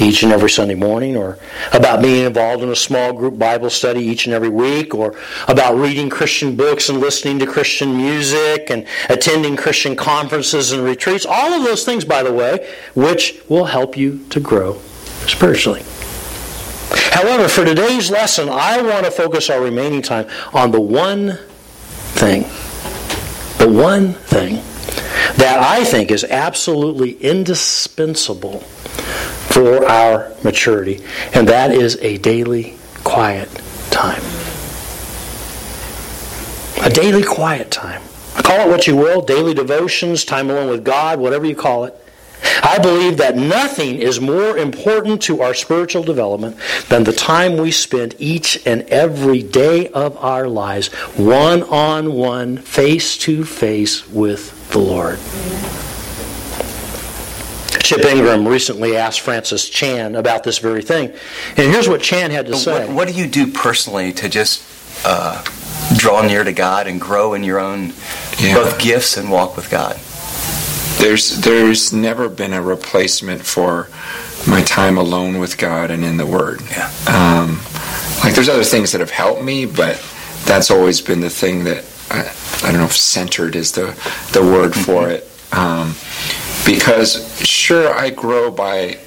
each 0.00 0.22
and 0.22 0.32
every 0.32 0.48
Sunday 0.48 0.74
morning, 0.74 1.16
or 1.16 1.38
about 1.72 2.00
being 2.00 2.24
involved 2.24 2.62
in 2.62 2.70
a 2.70 2.76
small 2.76 3.12
group 3.12 3.38
Bible 3.38 3.68
study 3.68 4.00
each 4.00 4.24
and 4.24 4.32
every 4.32 4.48
week, 4.48 4.94
or 4.94 5.14
about 5.46 5.74
reading 5.74 6.08
Christian 6.08 6.56
books 6.56 6.88
and 6.88 7.00
listening 7.00 7.38
to 7.40 7.46
Christian 7.46 7.96
music 7.96 8.70
and 8.70 8.86
attending 9.10 9.56
Christian 9.56 9.96
conferences 9.96 10.72
and 10.72 10.84
retreats. 10.84 11.26
All 11.26 11.52
of 11.52 11.64
those 11.64 11.84
things, 11.84 12.04
by 12.04 12.22
the 12.22 12.32
way, 12.32 12.66
which 12.94 13.42
will 13.48 13.66
help 13.66 13.96
you 13.96 14.24
to 14.30 14.40
grow 14.40 14.78
spiritually. 15.26 15.82
However, 17.12 17.48
for 17.48 17.64
today's 17.64 18.10
lesson, 18.10 18.48
I 18.48 18.80
want 18.80 19.04
to 19.04 19.10
focus 19.10 19.50
our 19.50 19.60
remaining 19.60 20.02
time 20.02 20.26
on 20.54 20.70
the 20.70 20.80
one 20.80 21.38
thing 22.12 22.44
one 23.70 24.12
thing 24.12 24.56
that 25.36 25.58
I 25.60 25.84
think 25.84 26.10
is 26.10 26.24
absolutely 26.24 27.12
indispensable 27.12 28.60
for 28.60 29.86
our 29.86 30.32
maturity, 30.42 31.04
and 31.34 31.48
that 31.48 31.70
is 31.70 31.96
a 32.00 32.18
daily 32.18 32.76
quiet 33.04 33.48
time. 33.90 34.22
A 36.82 36.90
daily 36.90 37.22
quiet 37.22 37.70
time. 37.70 38.02
Call 38.42 38.68
it 38.68 38.70
what 38.70 38.86
you 38.86 38.96
will 38.96 39.20
daily 39.20 39.54
devotions, 39.54 40.24
time 40.24 40.50
alone 40.50 40.70
with 40.70 40.84
God, 40.84 41.20
whatever 41.20 41.46
you 41.46 41.54
call 41.54 41.84
it. 41.84 41.94
I 42.62 42.78
believe 42.78 43.16
that 43.18 43.36
nothing 43.36 43.96
is 43.96 44.20
more 44.20 44.56
important 44.56 45.22
to 45.22 45.42
our 45.42 45.54
spiritual 45.54 46.02
development 46.02 46.56
than 46.88 47.04
the 47.04 47.12
time 47.12 47.56
we 47.56 47.70
spend 47.70 48.14
each 48.18 48.66
and 48.66 48.82
every 48.82 49.42
day 49.42 49.88
of 49.88 50.16
our 50.18 50.48
lives 50.48 50.88
one 51.16 51.62
on 51.64 52.12
one, 52.12 52.58
face 52.58 53.16
to 53.18 53.44
face 53.44 54.08
with 54.08 54.70
the 54.70 54.78
Lord. 54.78 55.18
Chip 57.82 58.04
Ingram 58.04 58.46
recently 58.46 58.96
asked 58.96 59.20
Francis 59.20 59.68
Chan 59.68 60.14
about 60.14 60.44
this 60.44 60.58
very 60.58 60.82
thing. 60.82 61.08
And 61.56 61.72
here's 61.72 61.88
what 61.88 62.00
Chan 62.00 62.30
had 62.30 62.46
to 62.46 62.56
say. 62.56 62.86
What, 62.86 62.94
what 62.94 63.08
do 63.08 63.14
you 63.14 63.26
do 63.26 63.50
personally 63.50 64.12
to 64.12 64.28
just 64.28 64.62
uh, 65.04 65.42
draw 65.96 66.22
near 66.22 66.44
to 66.44 66.52
God 66.52 66.86
and 66.86 67.00
grow 67.00 67.34
in 67.34 67.42
your 67.42 67.58
own 67.58 67.92
yeah. 68.38 68.54
both 68.54 68.78
gifts 68.78 69.16
and 69.16 69.30
walk 69.30 69.56
with 69.56 69.70
God? 69.70 69.98
There's 71.00 71.40
there's 71.40 71.92
never 71.92 72.28
been 72.28 72.52
a 72.52 72.62
replacement 72.62 73.44
for 73.44 73.88
my 74.46 74.62
time 74.62 74.98
alone 74.98 75.38
with 75.38 75.58
God 75.58 75.90
and 75.90 76.04
in 76.04 76.16
the 76.16 76.26
Word. 76.26 76.60
Yeah. 76.70 76.90
Um, 77.06 77.58
like 78.22 78.34
there's 78.34 78.48
other 78.48 78.64
things 78.64 78.92
that 78.92 79.00
have 79.00 79.10
helped 79.10 79.42
me, 79.42 79.66
but 79.66 80.04
that's 80.44 80.70
always 80.70 81.00
been 81.00 81.20
the 81.20 81.30
thing 81.30 81.64
that 81.64 81.84
I, 82.10 82.68
I 82.68 82.72
don't 82.72 82.80
know 82.80 82.86
if 82.86 82.96
centered 82.96 83.56
is 83.56 83.72
the 83.72 83.96
the 84.32 84.42
word 84.42 84.74
for 84.74 85.06
mm-hmm. 85.06 85.12
it. 85.12 85.26
Um, 85.52 85.94
because 86.66 87.46
sure 87.46 87.92
I 87.94 88.10
grow 88.10 88.50
by 88.50 88.98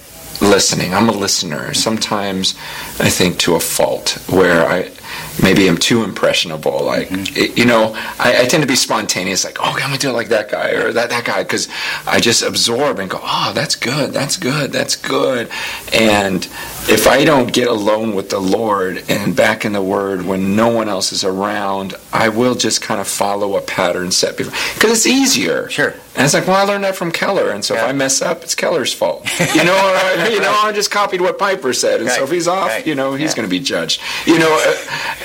listening. 0.42 0.94
I'm 0.94 1.10
a 1.10 1.14
listener. 1.14 1.74
Sometimes 1.74 2.56
I 3.00 3.10
think 3.10 3.38
to 3.40 3.56
a 3.56 3.60
fault 3.60 4.18
where 4.30 4.66
I 4.66 4.92
maybe 5.41 5.67
I'm 5.67 5.78
too 5.78 6.04
impressionable. 6.04 6.84
Like, 6.84 7.10
mm-hmm. 7.10 7.38
it, 7.38 7.58
you 7.58 7.65
know, 7.65 7.93
I, 8.19 8.41
I, 8.41 8.46
tend 8.46 8.62
to 8.63 8.67
be 8.67 8.76
spontaneous. 8.76 9.46
Like, 9.46 9.58
oh, 9.60 9.65
I'm 9.65 9.80
gonna 9.80 9.98
do 9.98 10.10
it 10.10 10.13
like 10.13 10.30
that 10.30 10.50
guy 10.50 10.72
or 10.72 10.91
that 10.93 11.10
that 11.10 11.26
guy 11.26 11.43
because 11.43 11.67
I 12.06 12.19
just 12.19 12.43
absorb 12.43 13.00
and 13.00 13.10
go, 13.10 13.19
oh, 13.22 13.52
that's 13.54 13.76
good, 13.76 14.12
that's 14.12 14.38
good, 14.38 14.72
that's 14.72 14.96
good. 14.96 15.50
And 15.93 16.46
if 16.88 17.08
I 17.08 17.24
don't 17.24 17.52
get 17.52 17.67
alone 17.67 18.15
with 18.15 18.30
the 18.30 18.39
Lord 18.39 19.04
and 19.08 19.36
back 19.36 19.65
in 19.65 19.74
the 19.74 19.82
Word 19.82 20.26
when 20.26 20.56
no 20.56 20.69
one 20.69 20.89
else 20.89 21.12
is 21.12 21.24
around, 21.24 21.96
I 22.12 22.30
will 22.30 22.56
just 22.56 22.82
kind 22.82 23.02
of 23.02 23.08
follow 23.08 23.56
a 23.56 23.62
pattern 23.62 24.12
set 24.12 24.38
before 24.38 24.54
because 24.76 24.91
it's 24.91 25.08
easier. 25.08 25.69
Sure. 25.69 25.93
And 26.15 26.23
it's 26.26 26.34
like, 26.36 26.45
well, 26.45 26.58
I 26.58 26.63
learned 26.63 26.84
that 26.84 26.95
from 26.95 27.12
Keller, 27.12 27.49
and 27.49 27.65
so 27.65 27.73
yeah. 27.73 27.86
if 27.86 27.89
I 27.89 27.91
mess 27.91 28.21
up, 28.21 28.43
it's 28.43 28.54
Keller's 28.54 28.93
fault. 28.93 29.28
You 29.54 29.63
know, 29.63 29.76
or, 29.76 30.30
you 30.30 30.39
know, 30.39 30.52
I 30.52 30.71
just 30.73 30.89
copied 30.89 31.21
what 31.21 31.38
Piper 31.38 31.73
said, 31.73 31.99
and 31.99 32.10
right. 32.10 32.17
so 32.17 32.23
if 32.23 32.32
he's 32.32 32.47
off, 32.47 32.69
right. 32.69 32.88
you 32.88 32.95
know, 32.95 33.13
he's 33.13 33.32
yeah. 33.32 33.36
going 33.36 33.47
to 33.47 33.52
be 33.52 33.60
judged. 33.60 34.02
You 34.26 34.39
know, 34.39 34.52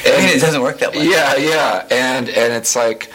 and, 0.04 0.14
I 0.14 0.18
mean, 0.18 0.36
it 0.36 0.40
doesn't 0.40 0.60
work 0.60 0.78
that 0.78 0.94
way. 0.94 1.08
Yeah, 1.08 1.36
yeah, 1.36 1.86
and 1.90 2.28
and 2.28 2.52
it's 2.52 2.76
like. 2.76 3.10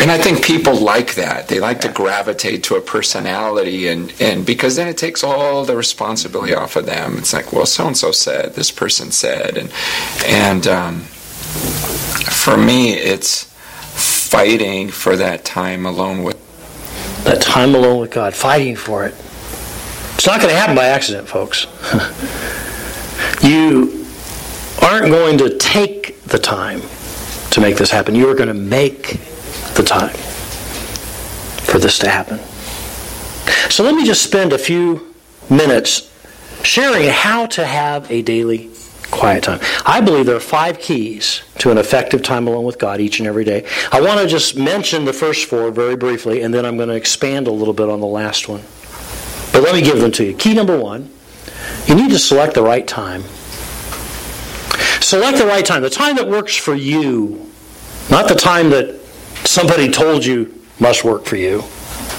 And 0.00 0.10
I 0.10 0.18
think 0.18 0.44
people 0.44 0.80
like 0.80 1.16
that. 1.16 1.48
They 1.48 1.58
like 1.58 1.78
yeah. 1.78 1.88
to 1.88 1.92
gravitate 1.92 2.62
to 2.64 2.76
a 2.76 2.80
personality, 2.80 3.88
and, 3.88 4.14
and 4.20 4.46
because 4.46 4.76
then 4.76 4.86
it 4.86 4.96
takes 4.96 5.24
all 5.24 5.64
the 5.64 5.76
responsibility 5.76 6.54
off 6.54 6.76
of 6.76 6.86
them. 6.86 7.18
It's 7.18 7.32
like, 7.32 7.52
well, 7.52 7.66
so 7.66 7.88
and 7.88 7.96
so 7.96 8.12
said, 8.12 8.54
this 8.54 8.70
person 8.70 9.10
said, 9.10 9.58
and 9.58 9.70
and 10.26 10.66
um, 10.68 11.00
for 11.00 12.56
me, 12.56 12.92
it's 12.92 13.44
fighting 14.30 14.90
for 14.90 15.16
that 15.16 15.44
time 15.44 15.84
alone 15.86 16.22
with 16.22 16.49
that 17.24 17.40
time 17.40 17.74
alone 17.74 18.00
with 18.00 18.10
God, 18.10 18.34
fighting 18.34 18.76
for 18.76 19.04
it. 19.04 19.14
It's 20.14 20.26
not 20.26 20.40
going 20.40 20.52
to 20.52 20.58
happen 20.58 20.76
by 20.76 20.86
accident, 20.86 21.28
folks. 21.28 21.66
you 23.42 24.06
aren't 24.82 25.06
going 25.06 25.38
to 25.38 25.56
take 25.58 26.22
the 26.24 26.38
time 26.38 26.82
to 27.50 27.60
make 27.60 27.76
this 27.76 27.90
happen. 27.90 28.14
You 28.14 28.28
are 28.30 28.34
going 28.34 28.48
to 28.48 28.54
make 28.54 29.18
the 29.74 29.82
time 29.82 30.14
for 31.64 31.78
this 31.78 31.98
to 32.00 32.08
happen. 32.08 32.38
So 33.70 33.84
let 33.84 33.94
me 33.94 34.04
just 34.04 34.22
spend 34.22 34.52
a 34.52 34.58
few 34.58 35.14
minutes 35.48 36.10
sharing 36.62 37.08
how 37.08 37.46
to 37.46 37.64
have 37.64 38.10
a 38.10 38.22
daily 38.22 38.70
quiet 39.10 39.44
time. 39.44 39.60
I 39.84 40.00
believe 40.00 40.26
there 40.26 40.36
are 40.36 40.40
five 40.40 40.78
keys 40.78 41.42
to 41.58 41.70
an 41.70 41.78
effective 41.78 42.22
time 42.22 42.46
alone 42.46 42.64
with 42.64 42.78
God 42.78 43.00
each 43.00 43.18
and 43.18 43.28
every 43.28 43.44
day. 43.44 43.66
I 43.92 44.00
want 44.00 44.20
to 44.20 44.26
just 44.26 44.56
mention 44.56 45.04
the 45.04 45.12
first 45.12 45.46
four 45.46 45.70
very 45.70 45.96
briefly, 45.96 46.42
and 46.42 46.54
then 46.54 46.64
I'm 46.64 46.76
going 46.76 46.88
to 46.88 46.94
expand 46.94 47.46
a 47.46 47.52
little 47.52 47.74
bit 47.74 47.88
on 47.88 48.00
the 48.00 48.06
last 48.06 48.48
one. 48.48 48.62
But 49.52 49.62
let 49.62 49.74
me 49.74 49.82
give 49.82 50.00
them 50.00 50.12
to 50.12 50.24
you. 50.24 50.34
Key 50.36 50.54
number 50.54 50.78
one 50.78 51.10
you 51.86 51.94
need 51.94 52.10
to 52.10 52.18
select 52.18 52.54
the 52.54 52.62
right 52.62 52.86
time. 52.86 53.22
Select 55.00 55.38
the 55.38 55.46
right 55.46 55.64
time, 55.64 55.82
the 55.82 55.90
time 55.90 56.16
that 56.16 56.28
works 56.28 56.54
for 56.54 56.74
you, 56.74 57.50
not 58.10 58.28
the 58.28 58.34
time 58.34 58.70
that 58.70 59.00
somebody 59.44 59.90
told 59.90 60.24
you 60.24 60.62
must 60.78 61.04
work 61.04 61.24
for 61.24 61.36
you, 61.36 61.64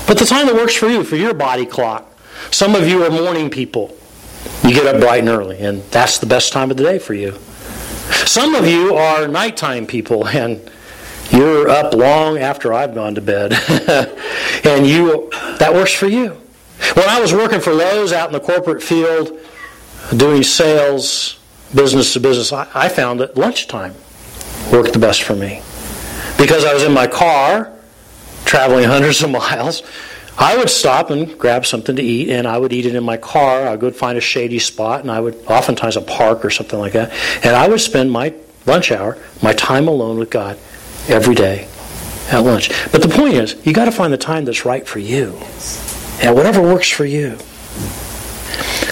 but 0.08 0.18
the 0.18 0.26
time 0.26 0.48
that 0.48 0.56
works 0.56 0.76
for 0.76 0.90
you, 0.90 1.04
for 1.04 1.16
your 1.16 1.34
body 1.34 1.66
clock. 1.66 2.08
Some 2.50 2.76
of 2.76 2.88
you 2.88 3.04
are 3.04 3.10
morning 3.10 3.50
people. 3.50 3.96
You 4.72 4.78
get 4.78 4.96
up 4.96 5.02
bright 5.02 5.20
and 5.20 5.28
early, 5.28 5.60
and 5.60 5.84
that's 5.92 6.20
the 6.20 6.26
best 6.26 6.54
time 6.54 6.72
of 6.72 6.78
the 6.78 6.84
day 6.84 6.98
for 6.98 7.14
you. 7.14 7.38
Some 8.26 8.56
of 8.56 8.66
you 8.66 8.96
are 8.96 9.28
nighttime 9.28 9.86
people, 9.86 10.26
and 10.30 10.62
you're 11.30 11.68
up 11.68 11.94
long 11.94 12.38
after 12.38 12.72
I've 12.72 12.94
gone 12.94 13.16
to 13.16 13.22
bed, 13.22 13.52
and 14.64 14.88
you 14.88 15.30
that 15.60 15.74
works 15.74 15.92
for 15.92 16.08
you. 16.08 16.42
When 16.94 17.10
I 17.10 17.20
was 17.20 17.34
working 17.34 17.60
for 17.60 17.74
Lowe's 17.74 18.14
out 18.14 18.28
in 18.30 18.32
the 18.32 18.40
corporate 18.40 18.82
field, 18.82 19.38
doing 20.16 20.42
sales, 20.42 21.38
business 21.76 22.14
to 22.14 22.22
business, 22.22 22.54
I, 22.54 22.66
I 22.74 22.88
found 22.88 23.20
that 23.20 23.36
lunchtime 23.36 23.94
worked 24.72 24.94
the 24.94 25.00
best 25.00 25.24
for 25.24 25.36
me 25.36 25.62
because 26.38 26.64
I 26.64 26.74
was 26.74 26.84
in 26.84 26.94
my 26.94 27.08
car 27.08 27.74
traveling 28.46 28.86
hundreds 28.88 29.22
of 29.22 29.32
miles 29.32 29.84
I 30.42 30.58
would 30.58 30.72
stop 30.72 31.12
and 31.12 31.38
grab 31.38 31.68
something 31.68 31.96
to 31.96 32.02
eat, 32.02 32.30
and 32.30 32.48
I 32.48 32.58
would 32.58 32.74
eat 32.74 32.88
it 32.88 32.96
in 32.96 33.04
my 33.04 33.18
car. 33.18 33.68
I 33.68 33.76
would 33.76 33.96
find 33.96 34.18
a 34.18 34.22
shady 34.22 34.58
spot, 34.58 35.02
and 35.02 35.12
I 35.12 35.20
would, 35.20 35.36
oftentimes 35.46 35.98
a 35.98 36.02
park 36.02 36.44
or 36.44 36.50
something 36.50 36.80
like 36.80 36.94
that, 36.94 37.12
and 37.46 37.56
I 37.56 37.68
would 37.70 37.80
spend 37.80 38.12
my 38.12 38.34
lunch 38.66 38.92
hour, 38.92 39.20
my 39.44 39.54
time 39.54 39.88
alone 39.88 40.18
with 40.18 40.32
God, 40.32 40.58
every 41.08 41.36
day 41.36 41.68
at 42.32 42.40
lunch. 42.40 42.72
But 42.92 43.04
the 43.04 43.08
point 43.08 43.36
is, 43.36 43.56
you 43.68 43.72
got 43.72 43.86
to 43.86 43.92
find 43.92 44.12
the 44.12 44.18
time 44.18 44.46
that's 44.46 44.66
right 44.66 44.88
for 44.88 44.98
you, 44.98 45.38
and 46.24 46.36
whatever 46.36 46.60
works 46.60 46.90
for 46.90 47.06
you. 47.06 47.38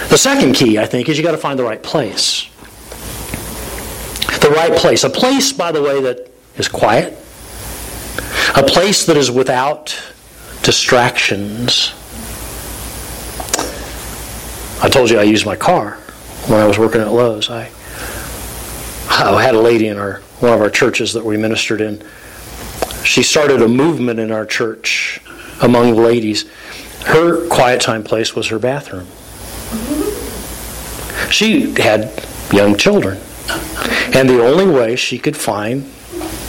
The 0.08 0.18
second 0.18 0.54
key, 0.54 0.78
I 0.78 0.86
think, 0.86 1.08
is 1.08 1.18
you 1.18 1.24
got 1.24 1.32
to 1.32 1.38
find 1.38 1.58
the 1.58 1.64
right 1.64 1.82
place. 1.82 2.48
The 4.40 4.52
right 4.54 4.76
place. 4.76 5.02
A 5.02 5.10
place, 5.10 5.52
by 5.52 5.72
the 5.72 5.82
way, 5.82 6.00
that 6.02 6.30
is 6.56 6.68
quiet. 6.68 7.12
A 8.56 8.62
place 8.62 9.06
that 9.06 9.16
is 9.16 9.32
without 9.32 10.00
distractions. 10.62 11.94
I 14.82 14.88
told 14.88 15.10
you 15.10 15.18
I 15.18 15.24
used 15.24 15.44
my 15.44 15.56
car 15.56 15.92
when 16.46 16.60
I 16.60 16.66
was 16.66 16.78
working 16.78 17.00
at 17.00 17.12
Lowe's. 17.12 17.50
I, 17.50 17.70
I 19.08 19.42
had 19.42 19.54
a 19.54 19.60
lady 19.60 19.88
in 19.88 19.98
our 19.98 20.20
one 20.40 20.52
of 20.52 20.60
our 20.60 20.70
churches 20.70 21.12
that 21.12 21.24
we 21.24 21.36
ministered 21.36 21.80
in. 21.80 22.02
She 23.04 23.22
started 23.22 23.62
a 23.62 23.68
movement 23.68 24.18
in 24.18 24.30
our 24.32 24.46
church 24.46 25.20
among 25.60 25.94
the 25.94 26.00
ladies. 26.00 26.48
Her 27.04 27.46
quiet 27.48 27.80
time 27.80 28.02
place 28.02 28.34
was 28.34 28.48
her 28.48 28.58
bathroom. 28.58 29.06
She 31.30 31.72
had 31.80 32.24
young 32.52 32.76
children. 32.76 33.20
And 34.14 34.28
the 34.28 34.42
only 34.42 34.66
way 34.66 34.96
she 34.96 35.18
could 35.18 35.36
find 35.36 35.90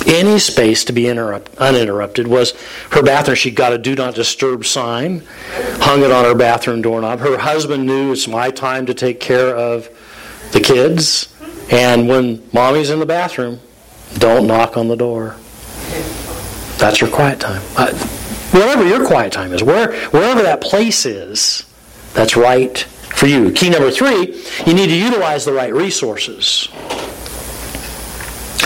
any 0.07 0.39
space 0.39 0.85
to 0.85 0.93
be 0.93 1.07
interrupt, 1.07 1.55
uninterrupted 1.57 2.27
was 2.27 2.53
her 2.91 3.03
bathroom. 3.03 3.35
She 3.35 3.51
got 3.51 3.73
a 3.73 3.77
do 3.77 3.95
not 3.95 4.15
disturb 4.15 4.65
sign, 4.65 5.23
hung 5.79 6.03
it 6.03 6.11
on 6.11 6.25
her 6.25 6.35
bathroom 6.35 6.81
doorknob. 6.81 7.19
Her 7.19 7.37
husband 7.37 7.85
knew 7.85 8.11
it's 8.11 8.27
my 8.27 8.51
time 8.51 8.85
to 8.85 8.93
take 8.93 9.19
care 9.19 9.55
of 9.55 9.89
the 10.51 10.59
kids. 10.59 11.33
And 11.71 12.07
when 12.07 12.47
mommy's 12.51 12.89
in 12.89 12.99
the 12.99 13.05
bathroom, 13.05 13.59
don't 14.17 14.47
knock 14.47 14.77
on 14.77 14.87
the 14.87 14.97
door. 14.97 15.37
That's 16.77 16.99
your 16.99 17.09
quiet 17.09 17.39
time. 17.39 17.61
Uh, 17.77 17.93
whatever 18.51 18.85
your 18.85 19.05
quiet 19.05 19.31
time 19.31 19.53
is, 19.53 19.63
where, 19.63 19.93
wherever 20.09 20.41
that 20.41 20.61
place 20.61 21.05
is, 21.05 21.65
that's 22.13 22.35
right 22.35 22.77
for 22.77 23.27
you. 23.27 23.51
Key 23.51 23.69
number 23.69 23.91
three, 23.91 24.43
you 24.65 24.73
need 24.73 24.87
to 24.87 24.97
utilize 24.97 25.45
the 25.45 25.53
right 25.53 25.73
resources. 25.73 26.67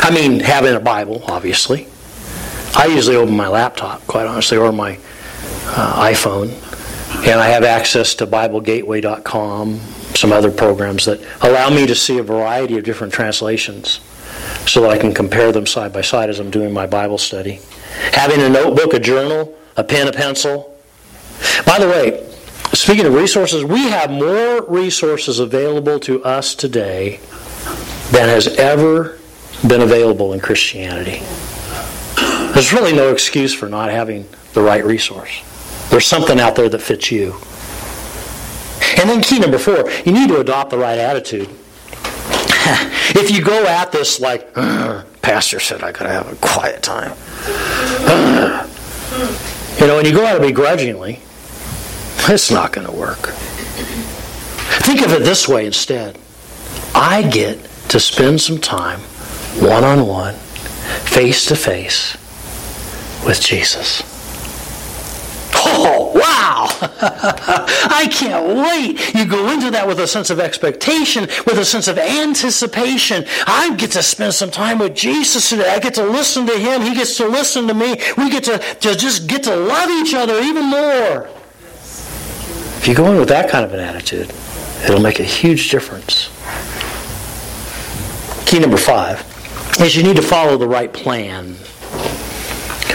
I 0.05 0.11
mean, 0.11 0.39
having 0.39 0.75
a 0.75 0.79
Bible, 0.79 1.23
obviously. 1.25 1.87
I 2.75 2.85
usually 2.85 3.15
open 3.15 3.35
my 3.35 3.47
laptop, 3.47 4.05
quite 4.05 4.27
honestly, 4.27 4.55
or 4.55 4.71
my 4.71 4.99
uh, 5.65 6.03
iPhone, 6.11 6.49
and 7.27 7.41
I 7.41 7.47
have 7.47 7.63
access 7.63 8.13
to 8.15 8.27
BibleGateway.com, 8.27 9.79
some 10.13 10.31
other 10.31 10.51
programs 10.51 11.05
that 11.05 11.19
allow 11.41 11.71
me 11.71 11.87
to 11.87 11.95
see 11.95 12.19
a 12.19 12.23
variety 12.23 12.77
of 12.77 12.83
different 12.83 13.13
translations 13.13 13.99
so 14.67 14.81
that 14.81 14.91
I 14.91 14.99
can 14.99 15.11
compare 15.11 15.51
them 15.51 15.65
side 15.65 15.91
by 15.91 16.01
side 16.01 16.29
as 16.29 16.39
I'm 16.39 16.51
doing 16.51 16.71
my 16.71 16.85
Bible 16.85 17.17
study. 17.17 17.59
Having 18.11 18.41
a 18.41 18.49
notebook, 18.49 18.93
a 18.93 18.99
journal, 18.99 19.57
a 19.75 19.83
pen, 19.83 20.07
a 20.07 20.11
pencil. 20.11 20.79
By 21.65 21.79
the 21.79 21.87
way, 21.87 22.31
speaking 22.73 23.07
of 23.07 23.15
resources, 23.15 23.63
we 23.63 23.89
have 23.89 24.11
more 24.11 24.63
resources 24.67 25.39
available 25.39 25.99
to 26.01 26.23
us 26.23 26.53
today 26.53 27.21
than 28.11 28.29
has 28.29 28.45
ever 28.59 29.17
been 29.67 29.81
available 29.81 30.33
in 30.33 30.39
Christianity. 30.39 31.21
There's 32.53 32.71
really 32.71 32.93
no 32.93 33.11
excuse 33.11 33.53
for 33.53 33.67
not 33.67 33.89
having 33.89 34.27
the 34.53 34.61
right 34.61 34.85
resource. 34.85 35.43
There's 35.89 36.07
something 36.07 36.39
out 36.39 36.55
there 36.55 36.69
that 36.69 36.81
fits 36.81 37.11
you. 37.11 37.35
And 38.97 39.09
then 39.09 39.21
key 39.21 39.39
number 39.39 39.57
four, 39.57 39.89
you 40.05 40.11
need 40.11 40.29
to 40.29 40.39
adopt 40.39 40.69
the 40.71 40.77
right 40.77 40.97
attitude. 40.97 41.49
if 43.15 43.29
you 43.29 43.43
go 43.43 43.65
at 43.65 43.91
this 43.91 44.19
like, 44.19 44.53
Pastor 45.21 45.59
said 45.59 45.83
I 45.83 45.91
gotta 45.91 46.11
have 46.11 46.31
a 46.31 46.35
quiet 46.37 46.81
time. 46.81 47.11
you 49.79 49.87
know, 49.87 49.99
and 49.99 50.07
you 50.07 50.13
go 50.13 50.25
at 50.25 50.37
it 50.37 50.41
begrudgingly, 50.41 51.19
it's 52.27 52.49
not 52.49 52.71
going 52.71 52.87
to 52.87 52.93
work. 52.93 53.29
Think 54.81 55.01
of 55.01 55.11
it 55.11 55.23
this 55.23 55.47
way 55.47 55.65
instead. 55.65 56.17
I 56.95 57.21
get 57.21 57.63
to 57.89 57.99
spend 57.99 58.41
some 58.41 58.59
time 58.59 58.99
one 59.61 59.83
on 59.83 60.05
one, 60.07 60.33
face 61.05 61.45
to 61.45 61.55
face 61.55 62.17
with 63.25 63.41
Jesus. 63.41 64.03
Oh, 65.67 66.11
wow! 66.13 66.67
I 67.89 68.07
can't 68.11 68.45
wait. 68.47 69.15
You 69.15 69.25
go 69.25 69.51
into 69.51 69.71
that 69.71 69.87
with 69.87 69.99
a 69.99 70.07
sense 70.07 70.29
of 70.29 70.39
expectation, 70.39 71.23
with 71.47 71.57
a 71.57 71.65
sense 71.65 71.87
of 71.87 71.97
anticipation. 71.97 73.25
I 73.47 73.73
get 73.75 73.91
to 73.91 74.03
spend 74.03 74.33
some 74.33 74.51
time 74.51 74.77
with 74.77 74.93
Jesus 74.93 75.49
today. 75.49 75.69
I 75.69 75.79
get 75.79 75.93
to 75.95 76.03
listen 76.03 76.45
to 76.47 76.57
Him. 76.57 76.81
He 76.81 76.93
gets 76.93 77.17
to 77.17 77.27
listen 77.27 77.67
to 77.67 77.73
me. 77.73 77.99
We 78.17 78.29
get 78.29 78.43
to, 78.43 78.59
to 78.59 78.95
just 78.95 79.27
get 79.27 79.43
to 79.43 79.55
love 79.55 79.89
each 79.89 80.13
other 80.13 80.39
even 80.41 80.65
more. 80.65 81.29
If 82.77 82.87
you 82.87 82.93
go 82.93 83.11
in 83.11 83.17
with 83.17 83.29
that 83.29 83.49
kind 83.49 83.65
of 83.65 83.73
an 83.73 83.79
attitude, 83.79 84.31
it'll 84.83 85.01
make 85.01 85.19
a 85.19 85.23
huge 85.23 85.71
difference. 85.71 86.29
Key 88.45 88.59
number 88.59 88.77
five 88.77 89.34
is 89.79 89.95
you 89.95 90.03
need 90.03 90.15
to 90.15 90.21
follow 90.21 90.57
the 90.57 90.67
right 90.67 90.91
plan. 90.91 91.53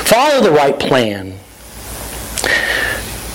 Follow 0.08 0.40
the 0.40 0.50
right 0.50 0.78
plan. 0.78 1.38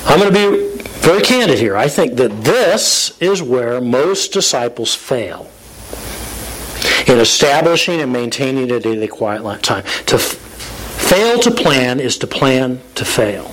I'm 0.06 0.20
going 0.20 0.34
to 0.34 0.52
be 0.52 0.80
very 1.00 1.22
candid 1.22 1.60
here. 1.60 1.76
I 1.78 1.88
think 1.88 2.16
that 2.16 2.44
this 2.44 3.20
is 3.22 3.42
where 3.42 3.80
most 3.82 4.34
disciples 4.34 4.96
fail 4.96 5.50
in 7.08 7.20
establishing 7.20 8.02
and 8.02 8.12
maintaining 8.12 8.72
a 8.72 8.80
daily 8.80 9.08
quiet 9.08 9.44
time. 9.62 9.84
To 10.08 10.16
f- 10.16 10.22
fail 10.22 11.40
to 11.40 11.52
plan 11.52 12.00
is 12.00 12.18
to 12.20 12.28
plan 12.28 12.82
to 12.96 13.06
fail. 13.06 13.52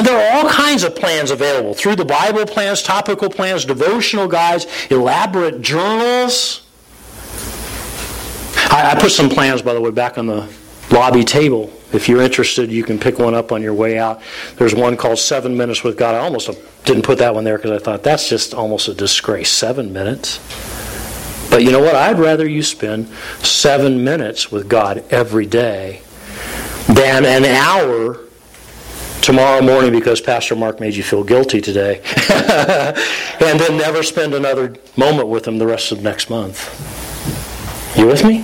And 0.00 0.06
there 0.06 0.16
are 0.16 0.38
all 0.38 0.50
kinds 0.50 0.82
of 0.82 0.96
plans 0.96 1.30
available 1.30 1.74
through 1.74 1.96
the 1.96 2.06
Bible 2.06 2.46
plans, 2.46 2.82
topical 2.82 3.28
plans, 3.28 3.66
devotional 3.66 4.26
guides, 4.28 4.66
elaborate 4.90 5.60
journals. 5.60 6.66
I, 8.70 8.92
I 8.92 8.98
put 8.98 9.10
some 9.10 9.28
plans, 9.28 9.60
by 9.60 9.74
the 9.74 9.80
way, 9.82 9.90
back 9.90 10.16
on 10.16 10.24
the 10.24 10.50
lobby 10.90 11.22
table. 11.22 11.70
If 11.92 12.08
you're 12.08 12.22
interested, 12.22 12.72
you 12.72 12.82
can 12.82 12.98
pick 12.98 13.18
one 13.18 13.34
up 13.34 13.52
on 13.52 13.60
your 13.60 13.74
way 13.74 13.98
out. 13.98 14.22
There's 14.56 14.74
one 14.74 14.96
called 14.96 15.18
Seven 15.18 15.54
Minutes 15.54 15.84
with 15.84 15.98
God. 15.98 16.14
I 16.14 16.20
almost 16.20 16.48
didn't 16.86 17.02
put 17.02 17.18
that 17.18 17.34
one 17.34 17.44
there 17.44 17.58
because 17.58 17.72
I 17.72 17.78
thought 17.78 18.02
that's 18.02 18.26
just 18.26 18.54
almost 18.54 18.88
a 18.88 18.94
disgrace. 18.94 19.50
Seven 19.50 19.92
minutes. 19.92 20.38
But 21.50 21.62
you 21.62 21.72
know 21.72 21.80
what? 21.80 21.94
I'd 21.94 22.18
rather 22.18 22.48
you 22.48 22.62
spend 22.62 23.06
seven 23.42 24.02
minutes 24.02 24.50
with 24.50 24.66
God 24.66 25.04
every 25.10 25.44
day 25.44 26.00
than 26.88 27.26
an 27.26 27.44
hour 27.44 28.29
tomorrow 29.20 29.62
morning 29.62 29.92
because 29.92 30.20
Pastor 30.20 30.56
Mark 30.56 30.80
made 30.80 30.94
you 30.94 31.02
feel 31.02 31.22
guilty 31.22 31.60
today, 31.60 32.00
and 32.30 33.60
then 33.60 33.76
never 33.76 34.02
spend 34.02 34.34
another 34.34 34.74
moment 34.96 35.28
with 35.28 35.46
him 35.46 35.58
the 35.58 35.66
rest 35.66 35.92
of 35.92 36.02
next 36.02 36.30
month. 36.30 36.68
You 37.96 38.06
with 38.06 38.24
me? 38.24 38.40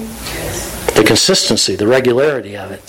The 0.94 1.04
consistency, 1.06 1.76
the 1.76 1.86
regularity 1.86 2.56
of 2.56 2.70
it. 2.70 2.82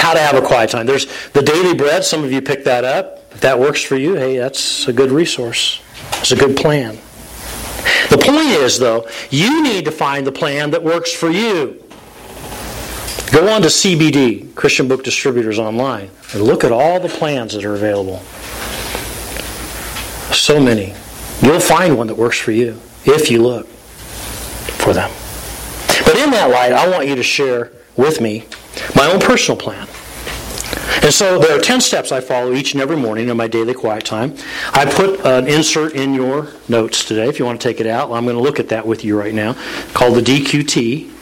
How 0.00 0.14
to 0.14 0.20
have 0.20 0.36
a 0.36 0.46
quiet 0.46 0.70
time. 0.70 0.86
There's 0.86 1.06
the 1.30 1.42
daily 1.42 1.74
bread. 1.74 2.04
Some 2.04 2.24
of 2.24 2.32
you 2.32 2.40
pick 2.42 2.64
that 2.64 2.84
up. 2.84 3.22
If 3.32 3.40
that 3.40 3.58
works 3.58 3.82
for 3.82 3.96
you, 3.96 4.14
hey, 4.14 4.38
that's 4.38 4.88
a 4.88 4.92
good 4.92 5.10
resource. 5.10 5.80
It's 6.14 6.32
a 6.32 6.36
good 6.36 6.56
plan. 6.56 6.98
The 8.10 8.18
point 8.18 8.46
is, 8.46 8.78
though, 8.78 9.08
you 9.30 9.62
need 9.62 9.84
to 9.84 9.90
find 9.90 10.26
the 10.26 10.32
plan 10.32 10.70
that 10.70 10.82
works 10.82 11.12
for 11.12 11.30
you. 11.30 11.82
Go 13.36 13.52
on 13.52 13.60
to 13.60 13.68
CBD, 13.68 14.54
Christian 14.54 14.88
Book 14.88 15.04
Distributors 15.04 15.58
Online, 15.58 16.10
and 16.32 16.42
look 16.42 16.64
at 16.64 16.72
all 16.72 16.98
the 16.98 17.10
plans 17.10 17.52
that 17.52 17.66
are 17.66 17.74
available. 17.74 18.20
So 20.32 20.58
many. 20.58 20.94
You'll 21.42 21.60
find 21.60 21.98
one 21.98 22.06
that 22.06 22.14
works 22.14 22.38
for 22.38 22.52
you 22.52 22.80
if 23.04 23.30
you 23.30 23.42
look 23.42 23.66
for 23.66 24.94
them. 24.94 25.10
But 26.06 26.16
in 26.16 26.30
that 26.30 26.48
light, 26.50 26.72
I 26.72 26.88
want 26.88 27.08
you 27.08 27.14
to 27.14 27.22
share 27.22 27.72
with 27.94 28.22
me 28.22 28.46
my 28.94 29.04
own 29.12 29.20
personal 29.20 29.60
plan. 29.60 29.86
And 31.02 31.12
so 31.12 31.38
there 31.38 31.54
are 31.54 31.60
10 31.60 31.82
steps 31.82 32.12
I 32.12 32.22
follow 32.22 32.54
each 32.54 32.72
and 32.72 32.80
every 32.80 32.96
morning 32.96 33.28
in 33.28 33.36
my 33.36 33.48
daily 33.48 33.74
quiet 33.74 34.06
time. 34.06 34.34
I 34.72 34.86
put 34.86 35.20
an 35.26 35.46
insert 35.46 35.92
in 35.92 36.14
your 36.14 36.48
notes 36.70 37.04
today 37.04 37.28
if 37.28 37.38
you 37.38 37.44
want 37.44 37.60
to 37.60 37.68
take 37.68 37.80
it 37.80 37.86
out. 37.86 38.10
I'm 38.12 38.24
going 38.24 38.36
to 38.36 38.42
look 38.42 38.58
at 38.58 38.70
that 38.70 38.86
with 38.86 39.04
you 39.04 39.18
right 39.18 39.34
now, 39.34 39.52
called 39.92 40.16
the 40.16 40.22
DQT, 40.22 41.12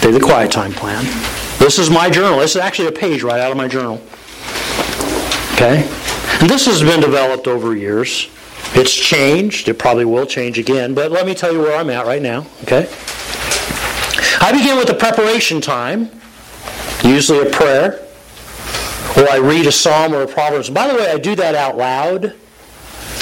Daily 0.00 0.20
Quiet 0.20 0.52
Time 0.52 0.72
Plan. 0.72 1.39
This 1.70 1.78
is 1.78 1.88
my 1.88 2.10
journal. 2.10 2.40
This 2.40 2.56
is 2.56 2.62
actually 2.62 2.88
a 2.88 2.92
page 2.92 3.22
right 3.22 3.38
out 3.38 3.52
of 3.52 3.56
my 3.56 3.68
journal. 3.68 4.02
Okay? 5.52 5.88
And 6.40 6.50
this 6.50 6.66
has 6.66 6.82
been 6.82 6.98
developed 6.98 7.46
over 7.46 7.76
years. 7.76 8.28
It's 8.74 8.92
changed. 8.92 9.68
It 9.68 9.78
probably 9.78 10.04
will 10.04 10.26
change 10.26 10.58
again, 10.58 10.94
but 10.94 11.12
let 11.12 11.26
me 11.26 11.32
tell 11.32 11.52
you 11.52 11.60
where 11.60 11.76
I'm 11.76 11.88
at 11.88 12.06
right 12.06 12.20
now. 12.20 12.44
Okay? 12.64 12.88
I 14.40 14.50
begin 14.50 14.78
with 14.78 14.90
a 14.90 14.94
preparation 14.94 15.60
time, 15.60 16.10
usually 17.04 17.46
a 17.46 17.50
prayer, 17.52 18.04
or 19.16 19.30
I 19.30 19.36
read 19.36 19.64
a 19.66 19.72
psalm 19.72 20.12
or 20.12 20.22
a 20.22 20.26
proverbs. 20.26 20.70
By 20.70 20.88
the 20.88 20.94
way, 20.94 21.08
I 21.08 21.18
do 21.18 21.36
that 21.36 21.54
out 21.54 21.76
loud. 21.76 22.34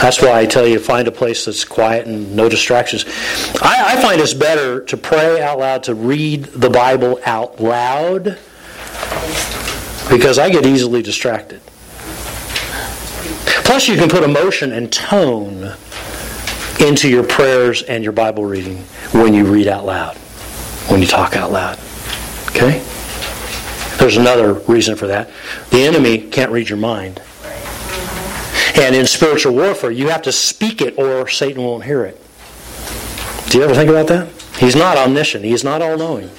That's 0.01 0.23
why 0.23 0.39
I 0.39 0.47
tell 0.47 0.67
you 0.67 0.79
find 0.79 1.09
a 1.09 1.13
place 1.13 1.45
that's 1.45 1.65
quiet 1.65 2.07
and 2.07 2.37
no 2.37 2.49
distractions. 2.49 3.05
I, 3.61 3.97
I, 3.97 4.03
find 4.03 4.21
it's 4.21 4.33
better 4.33 4.81
to 4.85 4.97
pray 4.97 5.43
out 5.43 5.59
loud, 5.59 5.83
to 5.85 5.95
read 5.95 6.45
the 6.45 6.71
Bible 6.71 7.19
out 7.27 7.61
loud, 7.61 8.39
because 10.09 10.39
I 10.39 10.51
get 10.51 10.65
easily 10.65 11.03
distracted. 11.03 11.61
Plus, 13.65 13.89
you 13.89 13.97
can 13.97 14.09
put 14.09 14.23
emotion 14.23 14.73
and 14.73 14.91
tone 14.93 15.75
into 16.81 17.09
your 17.09 17.25
prayers 17.25 17.83
and 17.83 18.05
your 18.05 18.13
Bible 18.13 18.45
reading 18.45 18.79
when 19.13 19.35
you 19.35 19.45
read 19.45 19.67
out 19.67 19.85
loud, 19.85 20.17
when 20.87 21.01
you 21.01 21.09
talk 21.09 21.35
out 21.35 21.51
loud. 21.51 21.77
Okay? 22.51 22.85
There's 23.99 24.17
another 24.17 24.55
reason 24.55 24.95
for 24.95 25.09
that. 25.09 25.29
The 25.71 25.83
enemy 25.83 26.19
can't 26.19 26.53
read 26.53 26.69
your 26.69 26.79
mind. 26.79 27.21
And 28.79 28.95
in 28.95 29.07
spiritual 29.07 29.55
warfare, 29.55 29.91
you 29.91 30.09
have 30.09 30.23
to 30.23 30.31
speak 30.31 30.81
it 30.81 30.97
or 30.99 31.27
Satan 31.27 31.64
won't 31.64 31.83
hear 31.83 32.05
it. 32.05 32.23
Do 33.51 33.59
you 33.59 33.64
ever 33.64 33.75
think 33.75 33.91
about 33.91 34.07
that? 34.07 34.29
He's 34.57 34.77
not 34.77 34.97
omniscient. 34.97 35.45
He's 35.45 35.64
not 35.64 35.83
all 35.83 35.97
knowing. 35.97 36.31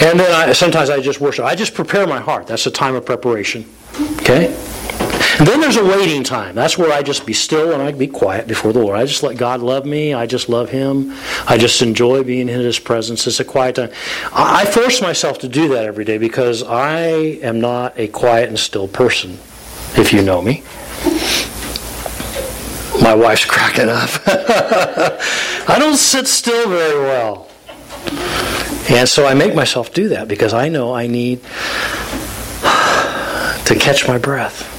And 0.00 0.20
then 0.20 0.30
I, 0.32 0.52
sometimes 0.52 0.88
I 0.88 1.00
just 1.00 1.20
worship. 1.20 1.44
I 1.44 1.56
just 1.56 1.74
prepare 1.74 2.06
my 2.06 2.20
heart. 2.20 2.46
That's 2.46 2.64
a 2.66 2.70
time 2.70 2.94
of 2.94 3.04
preparation. 3.04 3.66
Okay? 4.20 4.54
And 5.40 5.48
then 5.48 5.60
there's 5.60 5.76
a 5.76 5.84
waiting 5.84 6.22
time. 6.22 6.54
That's 6.54 6.78
where 6.78 6.92
I 6.92 7.02
just 7.02 7.26
be 7.26 7.32
still 7.32 7.72
and 7.72 7.82
I 7.82 7.90
be 7.90 8.06
quiet 8.06 8.46
before 8.46 8.72
the 8.72 8.78
Lord. 8.78 8.96
I 8.96 9.04
just 9.04 9.24
let 9.24 9.36
God 9.36 9.60
love 9.60 9.84
me. 9.84 10.14
I 10.14 10.26
just 10.26 10.48
love 10.48 10.70
Him. 10.70 11.12
I 11.48 11.58
just 11.58 11.82
enjoy 11.82 12.22
being 12.22 12.48
in 12.48 12.60
His 12.60 12.78
presence. 12.78 13.26
It's 13.26 13.40
a 13.40 13.44
quiet 13.44 13.74
time. 13.74 13.90
I 14.32 14.64
force 14.64 15.02
myself 15.02 15.40
to 15.40 15.48
do 15.48 15.68
that 15.70 15.84
every 15.84 16.04
day 16.04 16.18
because 16.18 16.62
I 16.62 17.00
am 17.42 17.60
not 17.60 17.98
a 17.98 18.06
quiet 18.06 18.48
and 18.48 18.58
still 18.58 18.86
person 18.86 19.38
if 19.98 20.12
you 20.12 20.22
know 20.22 20.40
me. 20.40 20.62
My 23.02 23.14
wife's 23.14 23.44
cracking 23.44 23.88
up. 23.88 24.10
I 24.26 25.76
don't 25.78 25.96
sit 25.96 26.26
still 26.26 26.68
very 26.68 27.00
well. 27.00 27.48
And 28.90 29.08
so 29.08 29.26
I 29.26 29.34
make 29.34 29.54
myself 29.54 29.92
do 29.92 30.08
that 30.08 30.28
because 30.28 30.54
I 30.54 30.68
know 30.68 30.94
I 30.94 31.06
need 31.06 31.42
to 33.64 33.76
catch 33.78 34.08
my 34.08 34.18
breath. 34.18 34.77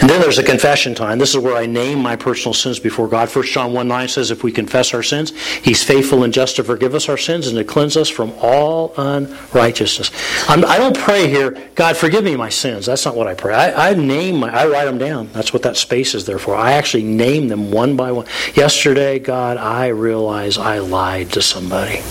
And 0.00 0.10
then 0.10 0.20
there's 0.20 0.38
a 0.38 0.42
confession 0.42 0.94
time. 0.94 1.18
This 1.18 1.30
is 1.34 1.38
where 1.38 1.56
I 1.56 1.64
name 1.64 2.00
my 2.00 2.16
personal 2.16 2.52
sins 2.52 2.78
before 2.78 3.08
God. 3.08 3.34
1 3.34 3.44
John 3.46 3.72
1 3.72 3.88
9 3.88 4.08
says, 4.08 4.30
If 4.30 4.44
we 4.44 4.52
confess 4.52 4.92
our 4.92 5.02
sins, 5.02 5.30
He's 5.62 5.82
faithful 5.82 6.22
and 6.22 6.34
just 6.34 6.56
to 6.56 6.64
forgive 6.64 6.94
us 6.94 7.08
our 7.08 7.16
sins 7.16 7.46
and 7.46 7.56
to 7.56 7.64
cleanse 7.64 7.96
us 7.96 8.10
from 8.10 8.32
all 8.40 8.92
unrighteousness. 8.98 10.10
I'm, 10.48 10.64
I 10.66 10.76
do 10.76 10.84
not 10.84 10.94
pray 10.96 11.28
here, 11.28 11.56
God, 11.74 11.96
forgive 11.96 12.24
me 12.24 12.36
my 12.36 12.50
sins. 12.50 12.86
That's 12.86 13.06
not 13.06 13.16
what 13.16 13.26
I 13.26 13.34
pray. 13.34 13.54
I, 13.54 13.90
I 13.90 13.94
name 13.94 14.40
my, 14.40 14.50
I 14.50 14.66
write 14.66 14.84
them 14.84 14.98
down. 14.98 15.30
That's 15.32 15.52
what 15.52 15.62
that 15.62 15.76
space 15.76 16.14
is 16.14 16.26
there 16.26 16.38
for. 16.38 16.54
I 16.54 16.72
actually 16.72 17.04
name 17.04 17.48
them 17.48 17.70
one 17.70 17.96
by 17.96 18.12
one. 18.12 18.26
Yesterday, 18.54 19.18
God, 19.18 19.56
I 19.56 19.88
realize 19.88 20.58
I 20.58 20.78
lied 20.78 21.32
to 21.32 21.42
somebody. 21.42 22.02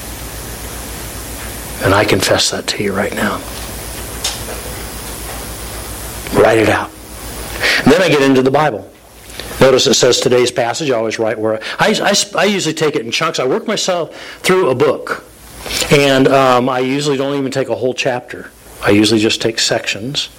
And 1.83 1.93
I 1.93 2.03
confess 2.03 2.49
that 2.49 2.65
to 2.67 2.83
you 2.83 2.93
right 2.93 3.13
now. 3.13 3.41
Write 6.41 6.57
it 6.57 6.69
out. 6.69 6.94
Then 7.85 8.01
I 8.01 8.09
get 8.09 8.21
into 8.21 8.41
the 8.41 8.51
Bible. 8.51 8.91
Notice 9.59 9.87
it 9.87 9.93
says 9.93 10.19
today's 10.19 10.51
passage. 10.51 10.91
I 10.91 10.95
always 10.95 11.17
write 11.17 11.39
where 11.39 11.61
I, 11.79 11.95
I, 12.01 12.39
I 12.39 12.45
usually 12.45 12.73
take 12.73 12.95
it 12.95 13.05
in 13.05 13.11
chunks. 13.11 13.39
I 13.39 13.45
work 13.45 13.67
myself 13.67 14.15
through 14.41 14.69
a 14.69 14.75
book, 14.75 15.23
and 15.91 16.27
um, 16.27 16.69
I 16.69 16.79
usually 16.79 17.17
don't 17.17 17.37
even 17.37 17.51
take 17.51 17.69
a 17.69 17.75
whole 17.75 17.93
chapter. 17.93 18.51
I 18.81 18.91
usually 18.91 19.19
just 19.19 19.41
take 19.41 19.59
sections 19.59 20.29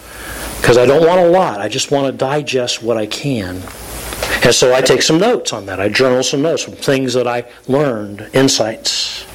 because 0.60 0.78
I 0.78 0.86
don't 0.86 1.06
want 1.06 1.20
a 1.20 1.28
lot. 1.28 1.60
I 1.60 1.68
just 1.68 1.90
want 1.90 2.06
to 2.06 2.12
digest 2.12 2.82
what 2.82 2.96
I 2.96 3.06
can. 3.06 3.62
And 4.42 4.54
so 4.54 4.74
I 4.74 4.80
take 4.80 5.02
some 5.02 5.18
notes 5.18 5.52
on 5.52 5.66
that. 5.66 5.80
I 5.80 5.88
journal 5.88 6.22
some 6.22 6.42
notes, 6.42 6.64
some 6.64 6.74
things 6.74 7.14
that 7.14 7.26
I 7.26 7.46
learned, 7.66 8.28
insights. 8.32 9.26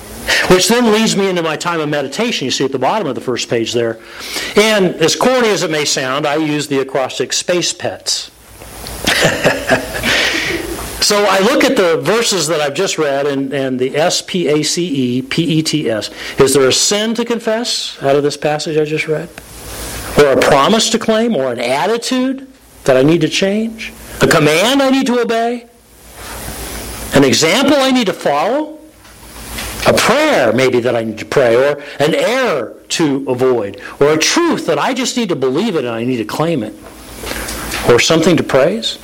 Which 0.49 0.67
then 0.67 0.91
leads 0.91 1.15
me 1.15 1.29
into 1.29 1.41
my 1.41 1.55
time 1.55 1.79
of 1.79 1.89
meditation. 1.89 2.45
You 2.45 2.51
see 2.51 2.65
at 2.65 2.71
the 2.71 2.79
bottom 2.79 3.07
of 3.07 3.15
the 3.15 3.21
first 3.21 3.49
page 3.49 3.73
there. 3.73 3.99
And 4.55 4.95
as 4.95 5.15
corny 5.15 5.49
as 5.49 5.63
it 5.63 5.71
may 5.71 5.85
sound, 5.85 6.25
I 6.27 6.35
use 6.35 6.67
the 6.67 6.79
acrostic 6.79 7.33
space 7.33 7.73
pets. 7.73 8.31
so 11.01 11.25
I 11.25 11.39
look 11.39 11.63
at 11.63 11.75
the 11.75 12.01
verses 12.01 12.47
that 12.47 12.59
I've 12.61 12.73
just 12.73 12.97
read 12.97 13.27
and, 13.27 13.53
and 13.53 13.79
the 13.79 13.95
S 13.95 14.21
P 14.21 14.47
A 14.47 14.63
C 14.63 15.17
E 15.17 15.21
P 15.21 15.43
E 15.43 15.61
T 15.63 15.89
S. 15.89 16.09
Is 16.39 16.53
there 16.53 16.67
a 16.67 16.73
sin 16.73 17.13
to 17.15 17.25
confess 17.25 18.01
out 18.01 18.15
of 18.15 18.23
this 18.23 18.37
passage 18.37 18.77
I 18.77 18.85
just 18.85 19.07
read? 19.07 19.29
Or 20.17 20.33
a 20.33 20.41
promise 20.41 20.89
to 20.91 20.99
claim? 20.99 21.35
Or 21.35 21.51
an 21.51 21.59
attitude 21.59 22.47
that 22.83 22.97
I 22.97 23.03
need 23.03 23.21
to 23.21 23.29
change? 23.29 23.93
A 24.21 24.27
command 24.27 24.81
I 24.81 24.89
need 24.89 25.07
to 25.07 25.19
obey? 25.19 25.67
An 27.13 27.23
example 27.23 27.75
I 27.77 27.91
need 27.91 28.07
to 28.07 28.13
follow? 28.13 28.80
A 29.87 29.93
prayer 29.93 30.53
maybe 30.53 30.79
that 30.81 30.95
I 30.95 31.03
need 31.03 31.17
to 31.17 31.25
pray, 31.25 31.55
or 31.55 31.81
an 31.99 32.13
error 32.13 32.75
to 32.89 33.25
avoid, 33.27 33.81
or 33.99 34.13
a 34.13 34.17
truth 34.17 34.65
that 34.67 34.77
I 34.77 34.93
just 34.93 35.17
need 35.17 35.29
to 35.29 35.35
believe 35.35 35.75
it 35.75 35.85
and 35.85 35.93
I 35.93 36.03
need 36.03 36.17
to 36.17 36.25
claim 36.25 36.61
it, 36.63 36.73
or 37.89 37.99
something 37.99 38.37
to 38.37 38.43
praise? 38.43 38.97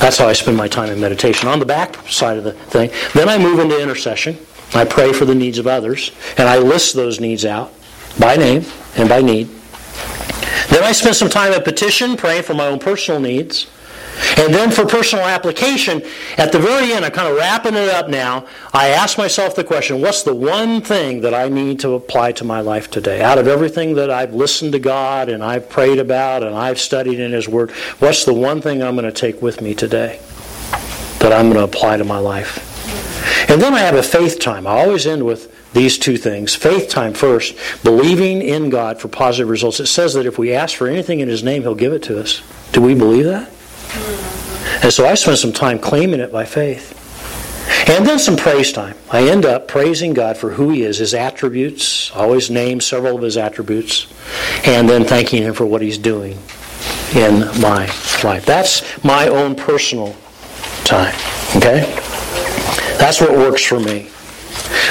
That's 0.00 0.18
how 0.18 0.28
I 0.28 0.34
spend 0.34 0.56
my 0.56 0.68
time 0.68 0.90
in 0.90 1.00
meditation. 1.00 1.48
On 1.48 1.58
the 1.58 1.64
back 1.64 1.96
side 2.08 2.36
of 2.36 2.44
the 2.44 2.52
thing, 2.52 2.90
then 3.14 3.28
I 3.28 3.38
move 3.38 3.58
into 3.58 3.80
intercession. 3.80 4.36
I 4.74 4.84
pray 4.84 5.12
for 5.12 5.24
the 5.24 5.34
needs 5.34 5.58
of 5.58 5.66
others, 5.66 6.12
and 6.36 6.48
I 6.48 6.58
list 6.58 6.94
those 6.94 7.20
needs 7.20 7.44
out 7.44 7.72
by 8.18 8.36
name 8.36 8.64
and 8.96 9.08
by 9.08 9.22
need. 9.22 9.48
Then 10.68 10.82
I 10.82 10.92
spend 10.92 11.16
some 11.16 11.30
time 11.30 11.52
at 11.52 11.64
petition, 11.64 12.16
praying 12.16 12.42
for 12.42 12.54
my 12.54 12.66
own 12.66 12.78
personal 12.78 13.20
needs. 13.20 13.66
And 14.36 14.52
then 14.52 14.70
for 14.70 14.84
personal 14.84 15.24
application, 15.24 16.02
at 16.36 16.52
the 16.52 16.58
very 16.58 16.92
end, 16.92 17.04
I'm 17.04 17.12
kind 17.12 17.28
of 17.28 17.36
wrapping 17.36 17.74
it 17.74 17.88
up 17.88 18.08
now. 18.08 18.46
I 18.72 18.88
ask 18.88 19.18
myself 19.18 19.54
the 19.54 19.64
question 19.64 20.00
what's 20.00 20.22
the 20.22 20.34
one 20.34 20.80
thing 20.80 21.20
that 21.22 21.34
I 21.34 21.48
need 21.48 21.80
to 21.80 21.94
apply 21.94 22.32
to 22.32 22.44
my 22.44 22.60
life 22.60 22.90
today? 22.90 23.22
Out 23.22 23.38
of 23.38 23.48
everything 23.48 23.94
that 23.94 24.10
I've 24.10 24.34
listened 24.34 24.72
to 24.72 24.78
God 24.78 25.28
and 25.28 25.42
I've 25.42 25.68
prayed 25.68 25.98
about 25.98 26.42
and 26.42 26.54
I've 26.54 26.80
studied 26.80 27.20
in 27.20 27.32
His 27.32 27.48
Word, 27.48 27.70
what's 27.98 28.24
the 28.24 28.34
one 28.34 28.60
thing 28.60 28.82
I'm 28.82 28.96
going 28.96 29.04
to 29.04 29.12
take 29.12 29.40
with 29.40 29.60
me 29.60 29.74
today 29.74 30.20
that 31.20 31.32
I'm 31.32 31.50
going 31.50 31.58
to 31.58 31.64
apply 31.64 31.96
to 31.96 32.04
my 32.04 32.18
life? 32.18 32.70
And 33.50 33.60
then 33.60 33.74
I 33.74 33.80
have 33.80 33.94
a 33.94 34.02
faith 34.02 34.40
time. 34.40 34.66
I 34.66 34.82
always 34.82 35.06
end 35.06 35.24
with 35.24 35.52
these 35.72 35.98
two 35.98 36.16
things. 36.16 36.54
Faith 36.54 36.88
time 36.88 37.14
first, 37.14 37.56
believing 37.82 38.42
in 38.42 38.70
God 38.70 39.00
for 39.00 39.08
positive 39.08 39.48
results. 39.48 39.80
It 39.80 39.86
says 39.86 40.14
that 40.14 40.26
if 40.26 40.38
we 40.38 40.54
ask 40.54 40.76
for 40.76 40.86
anything 40.86 41.20
in 41.20 41.28
His 41.28 41.42
name, 41.42 41.62
He'll 41.62 41.74
give 41.74 41.92
it 41.92 42.02
to 42.04 42.20
us. 42.20 42.42
Do 42.72 42.80
we 42.80 42.94
believe 42.94 43.24
that? 43.24 43.50
And 44.82 44.92
so 44.92 45.06
I 45.06 45.14
spend 45.14 45.38
some 45.38 45.52
time 45.52 45.78
claiming 45.78 46.20
it 46.20 46.32
by 46.32 46.44
faith. 46.44 47.00
And 47.88 48.06
then 48.06 48.18
some 48.18 48.36
praise 48.36 48.72
time. 48.72 48.96
I 49.10 49.28
end 49.28 49.44
up 49.44 49.68
praising 49.68 50.14
God 50.14 50.36
for 50.36 50.50
who 50.50 50.70
He 50.70 50.82
is, 50.82 50.98
His 50.98 51.14
attributes, 51.14 52.10
always 52.12 52.50
name 52.50 52.80
several 52.80 53.16
of 53.16 53.22
His 53.22 53.36
attributes, 53.36 54.06
and 54.66 54.88
then 54.88 55.04
thanking 55.04 55.42
Him 55.42 55.54
for 55.54 55.66
what 55.66 55.82
He's 55.82 55.98
doing 55.98 56.38
in 57.14 57.40
my 57.60 57.86
life. 58.22 58.44
That's 58.44 59.04
my 59.04 59.28
own 59.28 59.54
personal 59.54 60.16
time. 60.84 61.14
Okay? 61.56 61.82
That's 62.98 63.20
what 63.20 63.32
works 63.32 63.64
for 63.64 63.80
me. 63.80 64.10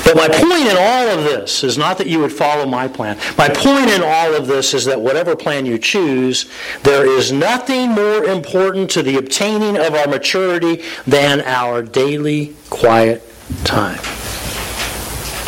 But 0.04 0.16
my 0.16 0.28
point 0.28 0.68
in 0.68 0.76
all 0.78 1.08
of 1.18 1.24
this 1.24 1.64
is 1.64 1.78
not 1.78 1.98
that 1.98 2.08
you 2.08 2.20
would 2.20 2.32
follow 2.32 2.66
my 2.66 2.88
plan. 2.88 3.18
My 3.38 3.50
point 3.50 3.90
in 3.90 4.02
all 4.04 4.34
of 4.36 4.48
this 4.48 4.74
is 4.74 4.86
that 4.86 5.00
whatever 5.00 5.36
plan 5.36 5.66
you 5.66 5.78
choose, 5.78 6.50
there 6.84 7.06
is 7.06 7.32
nothing 7.32 7.92
more 7.92 8.24
important 8.24 8.90
to 8.92 9.04
the 9.04 9.18
obtaining 9.18 9.78
of 9.78 9.94
our 9.94 10.08
maturity 10.08 10.84
than 11.06 11.42
our 11.42 11.82
daily 11.82 12.56
quiet 12.70 13.24
time. 13.64 14.00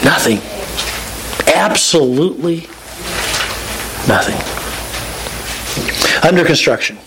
Nothing. 0.03 0.41
Absolutely 1.55 2.67
nothing. 4.07 4.35
Under 6.27 6.45
construction. 6.45 6.97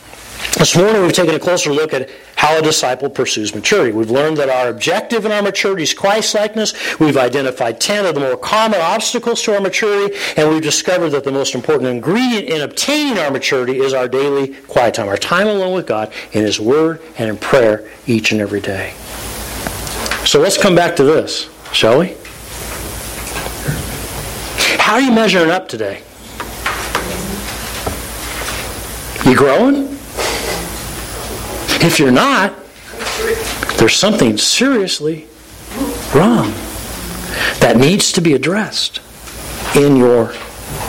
This 0.59 0.77
morning 0.77 1.03
we've 1.03 1.13
taken 1.13 1.35
a 1.35 1.39
closer 1.39 1.73
look 1.73 1.93
at 1.93 2.11
how 2.37 2.59
a 2.59 2.63
disciple 2.63 3.11
pursues 3.11 3.55
maturity. 3.55 3.93
We've 3.93 4.11
learned 4.11 4.37
that 4.39 4.49
our 4.49 4.69
objective 4.69 5.25
in 5.25 5.33
our 5.33 5.43
maturity 5.43 5.83
is 5.83 5.95
Christ-likeness. 5.95 6.99
We've 6.99 7.17
identified 7.17 7.81
10 7.81 8.07
of 8.07 8.15
the 8.15 8.21
more 8.21 8.37
common 8.37 8.81
obstacles 8.81 9.43
to 9.43 9.55
our 9.55 9.61
maturity, 9.61 10.17
and 10.37 10.49
we've 10.49 10.63
discovered 10.63 11.11
that 11.11 11.25
the 11.25 11.33
most 11.33 11.55
important 11.55 11.91
ingredient 11.91 12.49
in 12.49 12.63
obtaining 12.63 13.19
our 13.19 13.31
maturity 13.31 13.79
is 13.79 13.93
our 13.93 14.09
daily 14.09 14.55
quiet 14.65 14.95
time, 14.95 15.09
our 15.09 15.17
time 15.17 15.47
alone 15.49 15.75
with 15.75 15.87
God 15.87 16.13
in 16.33 16.43
His 16.43 16.61
Word 16.61 17.03
and 17.19 17.29
in 17.31 17.37
prayer 17.37 17.89
each 18.07 18.33
and 18.33 18.41
every 18.41 18.61
day. 18.61 18.95
So 20.25 20.41
let's 20.41 20.59
come 20.59 20.75
back 20.75 20.95
to 20.97 21.05
this, 21.05 21.49
shall 21.73 21.99
we? 21.99 22.17
How 24.79 24.95
are 24.95 25.01
you 25.01 25.13
measuring 25.13 25.51
up 25.51 25.69
today? 25.69 26.03
You 29.25 29.37
growing? 29.37 29.98
If 31.81 31.99
you're 31.99 32.11
not, 32.11 32.55
there's 33.79 33.95
something 33.95 34.37
seriously 34.37 35.29
wrong 36.15 36.51
that 37.61 37.77
needs 37.77 38.13
to 38.13 38.21
be 38.21 38.35
addressed 38.35 39.01
in 39.77 39.97
your 39.97 40.33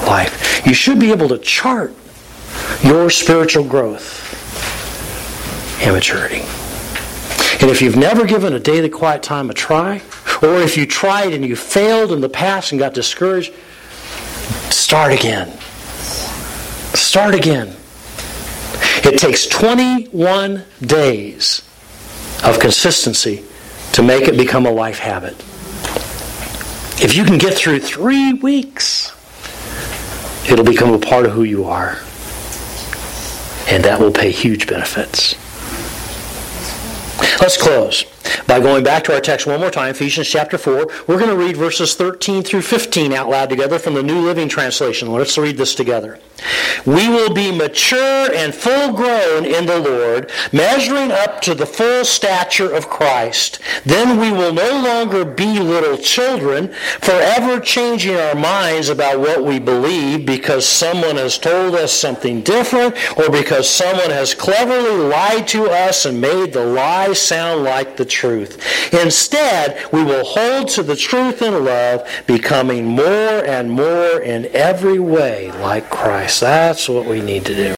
life. 0.06 0.66
You 0.66 0.74
should 0.74 1.00
be 1.00 1.12
able 1.12 1.30
to 1.30 1.38
chart 1.38 1.94
your 2.84 3.10
spiritual 3.10 3.64
growth 3.64 4.26
and 5.82 5.94
maturity. 5.94 6.42
And 7.62 7.70
if 7.70 7.82
you've 7.82 7.98
never 7.98 8.26
given 8.26 8.54
a 8.54 8.60
daily 8.60 8.90
quiet 8.90 9.22
time 9.22 9.50
a 9.50 9.54
try, 9.54 10.02
or 10.42 10.60
if 10.62 10.78
you 10.78 10.86
tried 10.86 11.34
and 11.34 11.46
you 11.46 11.56
failed 11.56 12.12
in 12.12 12.22
the 12.22 12.30
past 12.30 12.72
and 12.72 12.80
got 12.80 12.94
discouraged, 12.94 13.54
start 14.72 15.12
again. 15.12 15.52
Start 16.96 17.36
again. 17.36 17.76
It 19.04 19.18
takes 19.18 19.46
21 19.48 20.64
days 20.82 21.62
of 22.44 22.60
consistency 22.60 23.44
to 23.94 24.04
make 24.04 24.28
it 24.28 24.38
become 24.38 24.66
a 24.66 24.72
life 24.72 25.00
habit. 25.00 25.34
If 27.02 27.16
you 27.16 27.24
can 27.24 27.38
get 27.38 27.54
through 27.54 27.80
three 27.80 28.34
weeks, 28.34 29.14
it'll 30.50 30.66
become 30.66 30.94
a 30.94 31.00
part 31.00 31.26
of 31.26 31.32
who 31.32 31.44
you 31.44 31.66
are. 31.66 31.98
And 33.70 33.84
that 33.86 34.00
will 34.00 34.12
pay 34.12 34.32
huge 34.32 34.68
benefits. 34.68 35.36
Let's 37.40 37.56
close 37.56 38.04
by 38.48 38.60
going 38.60 38.84
back 38.84 39.06
to 39.06 39.14
our 39.14 39.22
text 39.22 39.48
one 39.48 39.60
more 39.60 39.72
time, 39.72 39.92
Ephesians 39.92 40.28
chapter 40.28 40.58
4. 40.58 40.88
We're 41.08 41.18
going 41.18 41.30
to 41.30 41.38
read 41.38 41.56
verses 41.56 41.96
13 41.96 42.44
through 42.44 42.64
15 42.64 43.14
out 43.14 43.30
loud 43.30 43.50
together 43.50 43.80
from 43.80 43.94
the 43.94 44.04
New 44.04 44.20
Living 44.20 44.50
Translation. 44.50 45.10
Let's 45.12 45.38
read 45.38 45.58
this 45.58 45.74
together. 45.74 46.20
We 46.86 47.10
will 47.10 47.34
be 47.34 47.52
mature 47.52 48.34
and 48.34 48.54
full 48.54 48.94
grown 48.94 49.46
in 49.46 49.66
the 49.66 49.80
Lord, 49.80 50.32
measuring 50.52 51.12
up 51.12 51.42
to 51.42 51.54
the 51.54 51.66
full 51.66 52.06
stature 52.06 52.74
of 52.74 52.90
Christ. 52.90 53.60
Then 53.86 54.20
we 54.20 54.32
will 54.32 54.54
no 54.54 54.82
longer 54.82 55.26
be 55.26 55.60
little 55.60 55.98
children, 55.98 56.74
forever 57.02 57.60
changing 57.60 58.16
our 58.16 58.36
minds 58.36 58.90
about 58.90 59.20
what 59.20 59.44
we 59.44 59.60
believe 59.60 60.26
because 60.26 60.66
someone 60.66 61.18
has 61.18 61.38
told 61.38 61.76
us 61.76 61.92
something 61.92 62.42
different 62.42 62.96
or 63.18 63.30
because 63.30 63.70
someone 63.70 64.10
has 64.10 64.34
cleverly 64.34 64.98
lied 64.98 65.48
to 65.50 65.66
us 65.66 66.06
and 66.06 66.22
made 66.22 66.54
the 66.54 66.66
lie 66.66 67.14
sound 67.14 67.64
like 67.64 67.98
the 67.98 68.06
truth. 68.06 68.94
Instead, 68.94 69.86
we 69.92 70.04
will 70.04 70.24
hold 70.24 70.68
to 70.70 70.84
the 70.84 70.96
truth 70.96 71.42
in 71.42 71.66
love, 71.66 72.08
becoming 72.26 72.86
more 72.86 73.46
and 73.46 73.72
more 73.72 74.20
in 74.22 74.46
every 74.54 75.00
way 75.00 75.52
like 75.54 75.90
Christ. 76.30 76.42
That's 76.42 76.88
what 76.88 77.06
we 77.06 77.22
need 77.22 77.46
to 77.46 77.56
do. 77.56 77.66